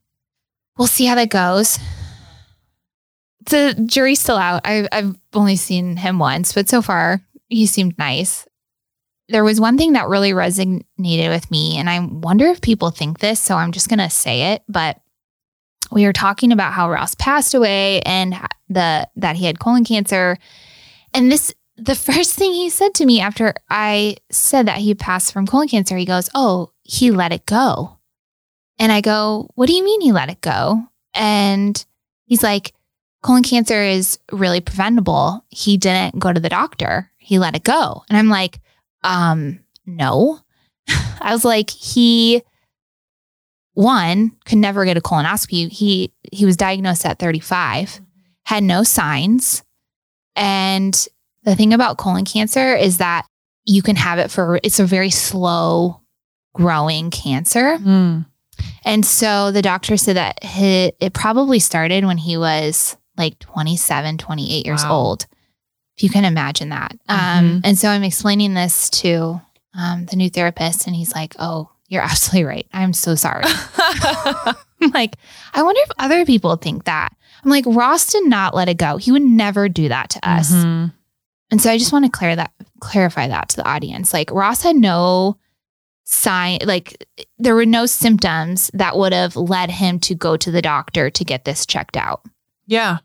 We'll 0.79 0.89
see 0.89 1.05
how 1.05 1.15
that 1.15 1.31
goes. 1.31 1.79
The 3.47 3.75
jury's 3.87 4.21
still 4.21 4.39
out. 4.39 4.63
I've, 4.65 4.89
I've 4.91 5.17
only 5.35 5.57
seen 5.57 5.97
him 5.97 6.19
once, 6.19 6.53
but 6.53 6.69
so 6.69 6.81
far 6.81 7.21
he 7.49 7.67
seemed 7.67 7.99
nice. 7.99 8.47
There 9.29 9.45
was 9.45 9.61
one 9.61 9.79
thing 9.79 9.93
that 9.93 10.09
really 10.09 10.33
resonated 10.33 11.31
with 11.31 11.51
me, 11.51 11.79
and 11.79 11.89
I 11.89 12.01
wonder 12.01 12.47
if 12.47 12.61
people 12.61 12.91
think 12.91 13.21
this, 13.21 13.41
so 13.41 13.57
I'm 13.57 13.73
just 13.73 13.89
going 13.89 13.99
to 13.99 14.11
say 14.11 14.53
it. 14.53 14.63
But 14.69 15.01
we 15.91 16.05
were 16.05 16.13
talking 16.13 16.53
about 16.53 16.73
how 16.73 16.91
Ross 16.91 17.15
passed 17.15 17.55
away 17.55 18.01
and 18.03 18.35
the 18.69 19.09
that 19.17 19.37
he 19.37 19.47
had 19.47 19.61
colon 19.61 19.85
cancer. 19.85 20.39
And 21.13 21.31
this 21.31 21.55
the 21.77 21.95
first 21.95 22.35
thing 22.35 22.53
he 22.53 22.71
said 22.71 22.95
to 22.95 23.07
me 23.07 23.21
after 23.21 23.55
I 23.69 24.17
said 24.31 24.67
that 24.67 24.79
he 24.79 24.95
passed 24.95 25.33
from 25.33 25.47
colon 25.47 25.69
cancer, 25.69 25.97
he 25.97 26.05
goes, 26.05 26.31
"Oh, 26.35 26.71
he 26.83 27.11
let 27.11 27.33
it 27.33 27.47
go." 27.47 27.99
And 28.79 28.93
I 28.93 29.01
go, 29.01 29.49
"What 29.55 29.67
do 29.67 29.75
you 29.75 29.85
mean 29.85 30.01
he 30.01 30.13
let 30.13 30.31
it 30.31 30.41
go?" 30.41 30.89
And 31.15 31.85
he's 32.27 32.43
like, 32.43 32.75
"Colon 33.23 33.43
cancer 33.43 33.83
is 33.83 34.19
really 34.33 34.61
preventable. 34.61 35.45
He 35.49 35.77
didn't 35.77 36.19
go 36.19 36.33
to 36.33 36.41
the 36.41 36.49
doctor. 36.49 37.11
He 37.19 37.39
let 37.39 37.57
it 37.57 37.65
go." 37.65 38.05
And 38.09 38.19
I'm 38.19 38.29
like, 38.29 38.61
"Um, 39.03 39.61
no." 39.87 40.41
I 41.21 41.33
was 41.33 41.45
like, 41.45 41.71
"He 41.71 42.43
one 43.75 44.33
could 44.45 44.59
never 44.59 44.85
get 44.85 44.97
a 44.97 45.01
colonoscopy. 45.01 45.71
He 45.71 46.13
he 46.33 46.45
was 46.45 46.57
diagnosed 46.57 47.05
at 47.05 47.19
35, 47.19 48.01
had 48.45 48.63
no 48.63 48.83
signs. 48.83 49.63
And 50.37 51.07
the 51.45 51.55
thing 51.57 51.73
about 51.73 51.99
colon 51.99 52.25
cancer 52.25 52.75
is 52.75 52.99
that 52.99 53.27
you 53.65 53.83
can 53.83 53.97
have 53.97 54.19
it 54.19 54.31
for 54.31 54.61
it's 54.63 54.79
a 54.81 54.85
very 54.87 55.11
slow 55.11 56.01
growing 56.55 57.11
cancer. 57.11 57.79
Mm. 57.79 58.27
And 58.85 59.05
so 59.05 59.51
the 59.51 59.63
doctor 59.63 59.97
said 59.97 60.17
that 60.17 60.43
he, 60.45 60.93
it 61.01 61.13
probably 61.13 61.59
started 61.59 62.05
when 62.05 62.19
he 62.19 62.37
was 62.37 62.97
like 63.17 63.39
27, 63.41 64.19
28 64.19 64.67
years 64.67 64.85
Wow. 64.85 64.93
old. 64.93 65.27
If 65.97 66.03
you 66.03 66.11
can 66.11 66.25
imagine 66.25 66.69
that. 66.71 66.93
Um, 67.09 67.19
Mhm. 67.19 67.61
and 67.65 67.79
so 67.79 67.89
I'm 67.89 68.05
explaining 68.05 68.55
this 68.55 68.91
to 68.91 69.41
um, 69.77 70.07
the 70.07 70.15
new 70.17 70.31
therapist, 70.31 70.87
and 70.87 70.95
he's 70.95 71.13
like, 71.15 71.35
Oh, 71.39 71.69
you're 71.89 72.03
absolutely 72.11 72.45
right. 72.45 72.67
I'm 72.73 72.93
so 72.93 73.15
sorry. 73.17 73.45
I'm 73.77 74.91
like, 74.93 75.17
I 75.53 75.63
wonder 75.63 75.81
if 75.83 75.91
other 75.99 76.25
people 76.25 76.57
think 76.57 76.85
that. 76.85 77.11
I'm 77.43 77.51
like, 77.51 77.65
Ross 77.67 78.13
did 78.13 78.25
not 78.27 78.55
let 78.55 78.69
it 78.69 78.77
go. 78.79 78.97
He 78.97 79.13
would 79.13 79.23
never 79.23 79.69
do 79.69 79.89
that 79.89 80.11
to 80.11 80.29
us. 80.29 80.51
Mhm. 80.53 80.93
And 81.55 81.63
so 81.63 81.71
I 81.71 81.79
just 81.79 81.93
want 81.93 82.05
to 82.05 82.11
clear 82.11 82.35
that 82.35 82.53
clarify 82.81 83.29
that 83.29 83.51
to 83.51 83.57
the 83.59 83.69
audience. 83.69 84.13
Like 84.13 84.29
Ross 84.33 84.63
had 84.63 84.75
no 84.75 85.39
sign 86.03 86.59
like 86.65 87.07
there 87.39 87.55
were 87.55 87.65
no 87.65 87.87
symptoms 87.87 88.73
that 88.75 88.97
would 88.97 89.13
have 89.13 89.37
led 89.37 89.71
him 89.71 90.01
to 90.01 90.17
go 90.17 90.37
to 90.37 90.51
the 90.51 90.61
doctor 90.61 91.11
to 91.11 91.25
get 91.25 91.45
this 91.45 91.65
checked 91.65 91.97
out. 91.97 92.23
Yeah. 92.67 92.99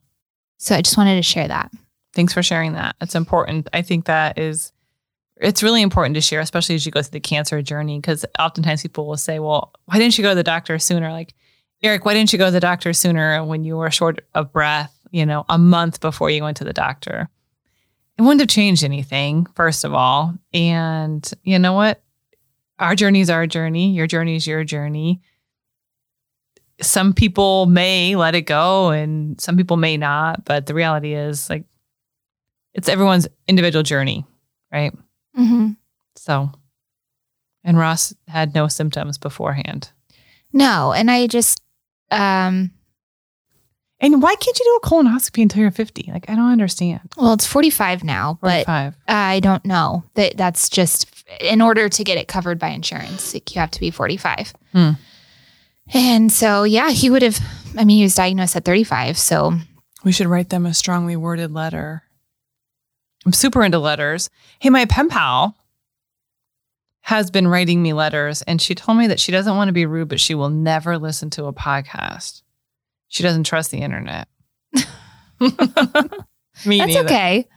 So 0.57 0.73
I 0.73 0.81
just 0.81 0.97
wanted 0.97 1.17
to 1.17 1.21
share 1.21 1.47
that. 1.47 1.71
Thanks 2.15 2.33
for 2.33 2.41
sharing 2.41 2.73
that. 2.73 2.95
It's 2.99 3.13
important. 3.13 3.69
I 3.71 3.83
think 3.83 4.05
that 4.05 4.39
is, 4.39 4.73
it's 5.35 5.61
really 5.61 5.83
important 5.83 6.15
to 6.15 6.21
share, 6.21 6.39
especially 6.39 6.73
as 6.73 6.87
you 6.87 6.91
go 6.91 7.03
through 7.03 7.11
the 7.11 7.19
cancer 7.19 7.61
journey, 7.61 7.99
because 7.99 8.25
oftentimes 8.39 8.81
people 8.81 9.05
will 9.05 9.17
say, 9.17 9.37
well, 9.37 9.73
why 9.85 9.99
didn't 9.99 10.17
you 10.17 10.23
go 10.23 10.29
to 10.29 10.35
the 10.35 10.41
doctor 10.41 10.79
sooner? 10.79 11.11
Like, 11.11 11.35
Eric, 11.83 12.03
why 12.03 12.15
didn't 12.15 12.33
you 12.33 12.39
go 12.39 12.45
to 12.45 12.51
the 12.51 12.59
doctor 12.59 12.93
sooner 12.93 13.45
when 13.45 13.63
you 13.63 13.77
were 13.77 13.91
short 13.91 14.25
of 14.33 14.51
breath, 14.51 14.97
you 15.11 15.23
know, 15.23 15.45
a 15.49 15.59
month 15.59 15.99
before 15.99 16.31
you 16.31 16.41
went 16.41 16.57
to 16.57 16.63
the 16.63 16.73
doctor? 16.73 17.29
It 18.19 18.23
wouldn't 18.23 18.41
have 18.41 18.49
changed 18.49 18.83
anything, 18.83 19.47
first 19.55 19.85
of 19.85 19.93
all. 19.93 20.35
And 20.53 21.31
you 21.43 21.57
know 21.57 21.71
what? 21.71 22.03
Our 22.77 22.93
journey 22.93 23.21
is 23.21 23.29
our 23.29 23.47
journey. 23.47 23.93
Your 23.93 24.07
journey 24.07 24.35
is 24.35 24.45
your 24.45 24.65
journey. 24.65 25.21
Some 26.81 27.13
people 27.13 27.65
may 27.65 28.17
let 28.17 28.35
it 28.35 28.41
go 28.41 28.89
and 28.89 29.39
some 29.39 29.55
people 29.55 29.77
may 29.77 29.95
not. 29.95 30.43
But 30.43 30.65
the 30.65 30.73
reality 30.73 31.13
is, 31.13 31.49
like, 31.49 31.63
it's 32.73 32.89
everyone's 32.89 33.29
individual 33.47 33.83
journey, 33.83 34.25
right? 34.69 34.91
Mm-hmm. 35.37 35.69
So, 36.17 36.51
and 37.63 37.77
Ross 37.77 38.13
had 38.27 38.53
no 38.53 38.67
symptoms 38.67 39.17
beforehand. 39.17 39.91
No, 40.51 40.91
and 40.91 41.09
I 41.09 41.27
just 41.27 41.61
um 42.11 42.71
And 44.01 44.21
why 44.21 44.33
can't 44.35 44.57
you 44.57 44.65
do 44.65 44.79
a 44.81 44.87
colonoscopy 44.89 45.41
until 45.41 45.61
you're 45.61 45.71
50? 45.71 46.09
Like, 46.13 46.29
I 46.29 46.35
don't 46.35 46.51
understand. 46.51 47.01
well, 47.17 47.33
it's 47.33 47.45
45 47.45 48.03
now, 48.03 48.37
but 48.41 48.65
I 49.07 49.39
don't 49.41 49.65
know. 49.65 50.03
That 50.13 50.37
that's 50.37 50.69
just 50.69 51.07
in 51.41 51.61
order 51.61 51.89
to 51.89 52.03
get 52.03 52.17
it 52.17 52.27
covered 52.27 52.59
by 52.59 52.69
insurance, 52.69 53.33
like, 53.33 53.53
you 53.53 53.59
have 53.59 53.71
to 53.71 53.79
be 53.79 53.91
45. 53.91 54.53
Hmm. 54.71 54.91
And 55.93 56.31
so 56.31 56.63
yeah, 56.63 56.91
he 56.91 57.09
would 57.09 57.21
have 57.23 57.39
I 57.77 57.83
mean, 57.83 57.97
he 57.97 58.03
was 58.03 58.15
diagnosed 58.15 58.55
at 58.55 58.65
35, 58.65 59.17
so 59.17 59.53
We 60.03 60.11
should 60.11 60.27
write 60.27 60.49
them 60.49 60.65
a 60.65 60.73
strongly 60.73 61.15
worded 61.15 61.51
letter. 61.51 62.03
I'm 63.25 63.33
super 63.33 63.63
into 63.63 63.79
letters. 63.79 64.29
Hey, 64.59 64.69
my 64.69 64.85
pen 64.85 65.09
pal 65.09 65.55
has 67.01 67.29
been 67.31 67.47
writing 67.47 67.81
me 67.81 67.91
letters, 67.93 68.41
and 68.43 68.61
she 68.61 68.75
told 68.75 68.97
me 68.97 69.07
that 69.07 69.19
she 69.19 69.31
doesn't 69.31 69.55
want 69.55 69.67
to 69.67 69.73
be 69.73 69.85
rude, 69.85 70.07
but 70.09 70.19
she 70.19 70.35
will 70.35 70.49
never 70.49 70.97
listen 70.97 71.29
to 71.31 71.45
a 71.45 71.53
podcast. 71.53 72.43
She 73.09 73.23
doesn't 73.23 73.43
trust 73.43 73.71
the 73.71 73.79
internet. 73.79 74.27
me 74.73 74.79
that's 75.41 76.65
neither. 76.65 76.99
okay. 77.05 77.47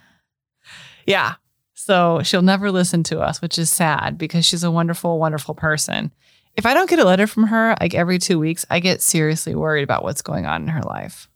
Yeah. 1.07 1.35
So 1.75 2.21
she'll 2.23 2.43
never 2.43 2.71
listen 2.71 3.03
to 3.05 3.21
us, 3.21 3.43
which 3.43 3.59
is 3.59 3.71
sad 3.71 4.19
because 4.19 4.45
she's 4.45 4.65
a 4.65 4.71
wonderful, 4.71 5.19
wonderful 5.19 5.55
person. 5.55 6.13
If 6.57 6.67
I 6.67 6.75
don't 6.75 6.89
get 6.89 6.99
a 6.99 7.05
letter 7.05 7.27
from 7.27 7.45
her 7.49 7.77
like 7.81 7.95
every 7.95 8.19
two 8.19 8.39
weeks, 8.39 8.65
I 8.71 8.79
get 8.81 9.01
seriously 9.03 9.55
worried 9.55 9.83
about 9.83 10.05
what's 10.05 10.23
going 10.23 10.47
on 10.47 10.63
in 10.63 10.69
her 10.69 10.83
life. 10.83 11.29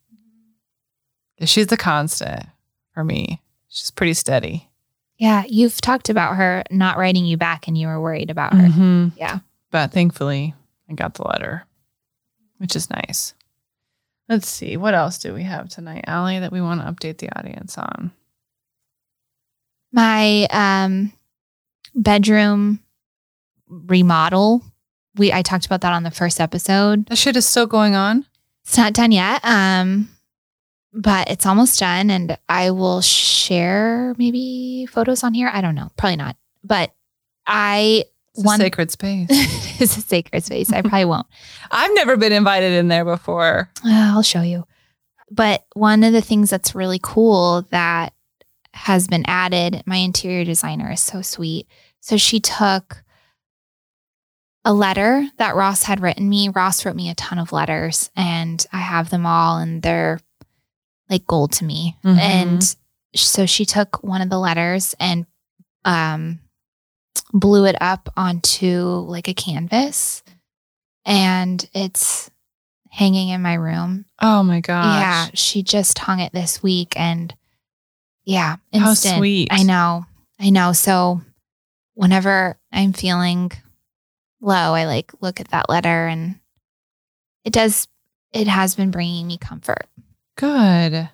She's 1.45 1.67
the 1.67 1.77
constant 1.77 2.47
for 2.95 3.03
me. 3.05 3.43
She's 3.69 3.91
pretty 3.91 4.15
steady. 4.15 4.69
Yeah, 5.19 5.45
you've 5.49 5.81
talked 5.81 6.11
about 6.11 6.37
her 6.37 6.63
not 6.71 6.99
writing 6.99 7.25
you 7.25 7.37
back 7.37 7.67
and 7.69 7.77
you 7.77 7.87
were 7.89 8.01
worried 8.01 8.31
about 8.31 8.53
her. 8.55 8.69
Mhm. 8.69 9.13
Yeah. 9.17 9.39
But 9.71 9.91
thankfully, 9.93 10.55
I 10.89 10.93
got 10.95 11.15
the 11.15 11.27
letter, 11.27 11.65
which 12.59 12.77
is 12.77 12.89
nice. 12.91 13.35
Let's 14.29 14.49
see. 14.49 14.77
What 14.77 14.95
else 14.95 15.19
do 15.19 15.33
we 15.33 15.45
have 15.45 15.69
tonight, 15.69 16.05
Allie, 16.07 16.41
that 16.41 16.53
we 16.53 16.61
want 16.61 16.81
to 16.81 16.87
update 16.87 17.19
the 17.19 17.37
audience 17.39 17.79
on? 17.79 18.11
My 19.93 20.47
um 20.51 21.13
bedroom 21.95 22.81
remodel. 23.69 24.63
We 25.15 25.33
I 25.33 25.43
talked 25.43 25.67
about 25.67 25.81
that 25.83 25.93
on 25.93 26.03
the 26.03 26.11
first 26.11 26.41
episode. 26.41 27.07
That 27.07 27.17
shit 27.17 27.37
is 27.37 27.47
still 27.47 27.67
going 27.67 27.95
on. 27.95 28.27
It's 28.65 28.77
not 28.77 28.93
done 28.93 29.13
yet. 29.13 29.41
Um 29.45 30.11
but 30.93 31.31
it's 31.31 31.47
almost 31.47 31.79
done 31.79 32.11
and 32.11 32.37
I 32.49 32.71
will 32.73 33.03
share 33.03 34.15
maybe 34.19 34.87
photos 34.87 35.23
on 35.23 35.35
here. 35.35 35.51
I 35.53 35.61
don't 35.61 35.75
know. 35.75 35.91
Probably 35.97 36.17
not. 36.17 36.37
But 36.65 36.93
I 37.47 38.07
It's 38.37 38.45
a 38.45 38.47
One- 38.47 38.59
sacred 38.61 38.91
space. 38.91 39.27
it's 39.81 39.97
a 39.97 40.01
sacred 40.01 40.45
space. 40.45 40.71
I 40.73 40.83
probably 40.83 41.05
won't. 41.07 41.27
I've 41.71 41.95
never 41.95 42.17
been 42.17 42.33
invited 42.33 42.73
in 42.73 42.89
there 42.89 43.05
before. 43.05 43.71
Uh, 43.85 44.13
I'll 44.15 44.23
show 44.23 44.43
you. 44.43 44.65
But 45.31 45.65
one 45.75 46.05
of 46.05 46.13
the 46.13 46.21
things 46.21 46.51
that's 46.51 46.75
really 46.75 47.01
cool 47.03 47.63
that 47.71 48.13
has 48.75 49.09
been 49.09 49.25
added, 49.27 49.83
my 49.87 49.97
interior 49.97 50.45
designer 50.45 50.93
is 50.93 51.01
so 51.01 51.23
sweet. 51.23 51.67
So 52.01 52.17
she 52.17 52.39
took 52.41 53.03
a 54.65 54.73
letter 54.73 55.27
that 55.39 55.55
Ross 55.57 55.85
had 55.85 56.01
written 56.01 56.29
me. 56.29 56.49
Ross 56.49 56.85
wrote 56.85 56.97
me 56.97 57.09
a 57.11 57.15
ton 57.15 57.39
of 57.39 57.53
letters 57.53 58.11
and 58.17 58.65
I 58.73 58.79
have 58.79 59.11
them 59.11 59.25
all 59.25 59.59
and 59.59 59.81
they're 59.83 60.21
like 61.09 61.27
gold 61.27 61.53
to 61.53 61.65
me. 61.65 61.97
Mhm. 62.05 62.19
And 62.19 62.77
so 63.15 63.47
she 63.47 63.65
took 63.65 64.03
one 64.03 64.21
of 64.21 64.29
the 64.31 64.39
letters 64.39 64.95
and 65.01 65.25
um 65.85 66.41
blew 67.33 67.67
it 67.67 67.77
up 67.81 68.09
onto 68.17 68.85
like 69.09 69.29
a 69.29 69.35
canvas 69.35 70.23
and 71.05 71.69
it's 71.75 72.31
hanging 72.91 73.29
in 73.29 73.43
my 73.43 73.55
room. 73.55 74.07
Oh 74.21 74.43
my 74.43 74.61
gosh. 74.61 75.01
Yeah, 75.01 75.29
she 75.35 75.63
just 75.63 75.99
hung 75.99 76.21
it 76.21 76.33
this 76.33 76.63
week 76.63 76.95
and 76.97 77.35
yeah, 78.25 78.57
How 78.73 78.95
sweet. 78.95 79.49
I 79.53 79.63
know. 79.63 80.07
I 80.41 80.51
know. 80.51 80.73
So 80.73 81.21
whenever 81.95 82.59
I'm 82.73 82.93
feeling 82.93 83.53
low, 84.41 84.75
I 84.75 84.87
like 84.87 85.13
look 85.21 85.41
at 85.41 85.49
that 85.49 85.69
letter 85.69 86.07
and 86.07 86.41
it 87.45 87.53
does 87.53 87.87
it 88.33 88.49
has 88.49 88.75
been 88.75 88.91
bringing 88.91 89.27
me 89.27 89.39
comfort. 89.39 89.87
Good. 90.37 91.09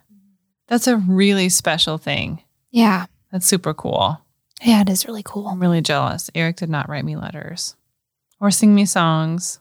That's 0.67 0.87
a 0.87 0.97
really 0.97 1.49
special 1.49 1.97
thing. 1.97 2.41
Yeah. 2.71 3.05
That's 3.31 3.45
super 3.45 3.73
cool. 3.73 4.19
Yeah, 4.63 4.81
it 4.81 4.89
is 4.89 5.05
really 5.05 5.23
cool. 5.23 5.47
I'm 5.47 5.59
really 5.59 5.81
jealous. 5.81 6.29
Eric 6.33 6.57
did 6.57 6.69
not 6.69 6.87
write 6.89 7.05
me 7.05 7.15
letters 7.15 7.75
or 8.39 8.49
sing 8.51 8.73
me 8.73 8.85
songs 8.85 9.59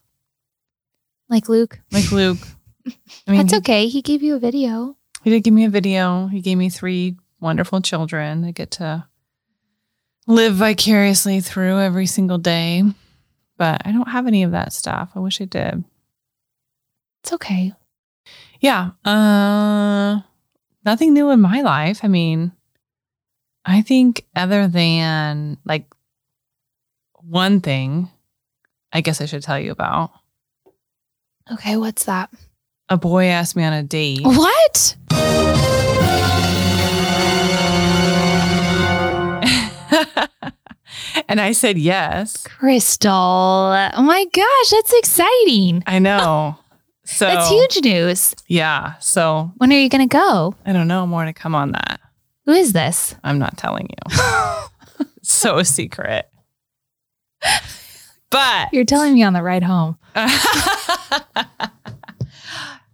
Like 1.28 1.48
Luke. 1.48 1.80
like 1.90 2.10
Luke. 2.12 2.38
I 2.86 3.30
mean, 3.30 3.40
That's 3.40 3.52
he, 3.52 3.58
okay. 3.58 3.86
He 3.88 4.02
gave 4.02 4.22
you 4.22 4.34
a 4.36 4.38
video. 4.38 4.96
he 5.22 5.30
did 5.30 5.42
give 5.44 5.54
me 5.54 5.64
a 5.64 5.70
video. 5.70 6.26
He 6.26 6.40
gave 6.40 6.58
me 6.58 6.68
three 6.68 7.16
wonderful 7.40 7.80
children 7.80 8.42
that 8.42 8.52
get 8.52 8.72
to 8.72 9.06
live 10.26 10.54
vicariously 10.54 11.40
through 11.40 11.78
every 11.80 12.06
single 12.06 12.38
day. 12.38 12.82
But 13.56 13.82
I 13.84 13.92
don't 13.92 14.08
have 14.08 14.26
any 14.26 14.42
of 14.42 14.52
that 14.52 14.72
stuff. 14.72 15.10
I 15.14 15.20
wish 15.20 15.40
I 15.40 15.44
did. 15.44 15.84
It's 17.22 17.32
okay. 17.34 17.72
Yeah. 18.60 18.90
Uh 19.04 20.20
nothing 20.84 21.12
new 21.14 21.30
in 21.30 21.40
my 21.40 21.60
life. 21.62 22.00
I 22.02 22.08
mean, 22.08 22.52
I 23.64 23.82
think 23.82 24.24
other 24.34 24.66
than 24.68 25.58
like 25.64 25.86
one 27.22 27.60
thing 27.60 28.10
I 28.92 29.00
guess 29.00 29.20
I 29.20 29.26
should 29.26 29.42
tell 29.42 29.58
you 29.58 29.70
about. 29.70 30.10
Okay, 31.50 31.76
what's 31.76 32.04
that? 32.04 32.30
a 32.88 32.96
boy 32.98 33.24
asked 33.24 33.56
me 33.56 33.64
on 33.64 33.72
a 33.72 33.82
date. 33.82 34.20
What? 34.22 34.96
and 41.26 41.40
I 41.40 41.52
said 41.52 41.78
yes. 41.78 42.46
Crystal. 42.46 43.10
Oh 43.10 44.02
my 44.02 44.26
gosh, 44.32 44.70
that's 44.70 44.92
exciting. 44.92 45.82
I 45.86 45.98
know. 45.98 46.56
So 47.04 47.26
That's 47.26 47.50
huge 47.50 47.82
news. 47.84 48.32
Yeah. 48.46 48.94
So 49.00 49.50
When 49.56 49.72
are 49.72 49.76
you 49.76 49.88
going 49.88 50.08
to 50.08 50.16
go? 50.16 50.54
I 50.64 50.72
don't 50.72 50.86
know 50.86 51.04
more 51.04 51.24
to 51.24 51.32
come 51.32 51.52
on 51.52 51.72
that. 51.72 52.00
Who 52.46 52.52
is 52.52 52.72
this? 52.72 53.14
I'm 53.22 53.38
not 53.38 53.56
telling 53.56 53.88
you. 53.88 54.12
so 55.22 55.62
secret. 55.62 56.28
But 58.30 58.72
You're 58.72 58.84
telling 58.84 59.14
me 59.14 59.22
on 59.22 59.32
the 59.32 59.42
ride 59.42 59.62
home. 59.62 59.98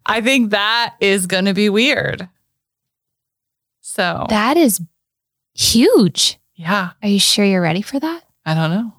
I 0.06 0.20
think 0.22 0.50
that 0.50 0.94
is 1.00 1.26
going 1.26 1.44
to 1.44 1.54
be 1.54 1.68
weird. 1.68 2.28
So, 3.80 4.26
That 4.28 4.56
is 4.56 4.80
huge. 5.54 6.38
yeah, 6.54 6.90
Are 7.02 7.08
you 7.08 7.18
sure 7.20 7.44
you're 7.44 7.60
ready 7.62 7.82
for 7.82 7.98
that? 8.00 8.22
I 8.46 8.54
don't 8.54 8.70
know. 8.70 8.92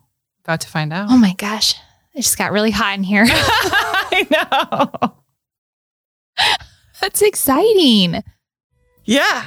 About 0.44 0.62
to 0.62 0.68
find 0.68 0.92
out. 0.94 1.10
Oh 1.10 1.18
my 1.18 1.34
gosh. 1.34 1.74
It 2.14 2.22
just 2.22 2.38
got 2.38 2.52
really 2.52 2.72
hot 2.72 2.98
in 2.98 3.04
here. 3.04 3.26
I 3.30 4.28
know. 5.02 5.14
That's 7.02 7.22
exciting. 7.22 8.24
Yeah. 9.06 9.46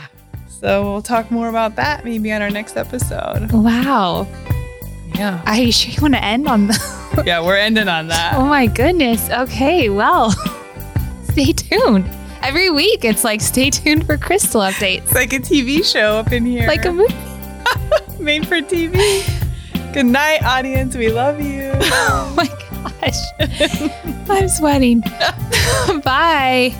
So 0.62 0.82
we'll 0.84 1.02
talk 1.02 1.28
more 1.32 1.48
about 1.48 1.74
that 1.76 2.04
maybe 2.04 2.32
on 2.32 2.40
our 2.40 2.48
next 2.48 2.76
episode. 2.76 3.50
Wow. 3.50 4.28
Yeah. 5.14 5.42
Are 5.44 5.56
you 5.60 5.72
sure 5.72 5.92
you 5.92 6.00
want 6.00 6.14
to 6.14 6.24
end 6.24 6.48
on 6.48 6.68
the? 6.68 7.02
Yeah, 7.26 7.44
we're 7.44 7.58
ending 7.58 7.88
on 7.88 8.08
that. 8.08 8.36
Oh 8.36 8.46
my 8.46 8.66
goodness. 8.68 9.28
Okay. 9.28 9.90
Well, 9.90 10.30
stay 11.24 11.52
tuned. 11.52 12.08
Every 12.42 12.70
week 12.70 13.04
it's 13.04 13.22
like 13.22 13.42
stay 13.42 13.68
tuned 13.68 14.06
for 14.06 14.16
crystal 14.16 14.62
updates. 14.62 15.02
It's 15.02 15.14
like 15.14 15.32
a 15.34 15.38
TV 15.38 15.84
show 15.84 16.16
up 16.16 16.32
in 16.32 16.46
here. 16.46 16.66
Like 16.66 16.86
a 16.86 16.92
movie. 16.92 17.12
made 18.18 18.46
for 18.48 18.62
TV. 18.62 18.94
Good 19.92 20.06
night, 20.06 20.42
audience. 20.42 20.96
We 20.96 21.08
love 21.10 21.38
you. 21.42 21.72
Oh 21.74 22.32
my 22.34 22.46
gosh. 22.46 24.30
I'm 24.30 24.48
sweating. 24.48 25.00
Bye. 26.02 26.74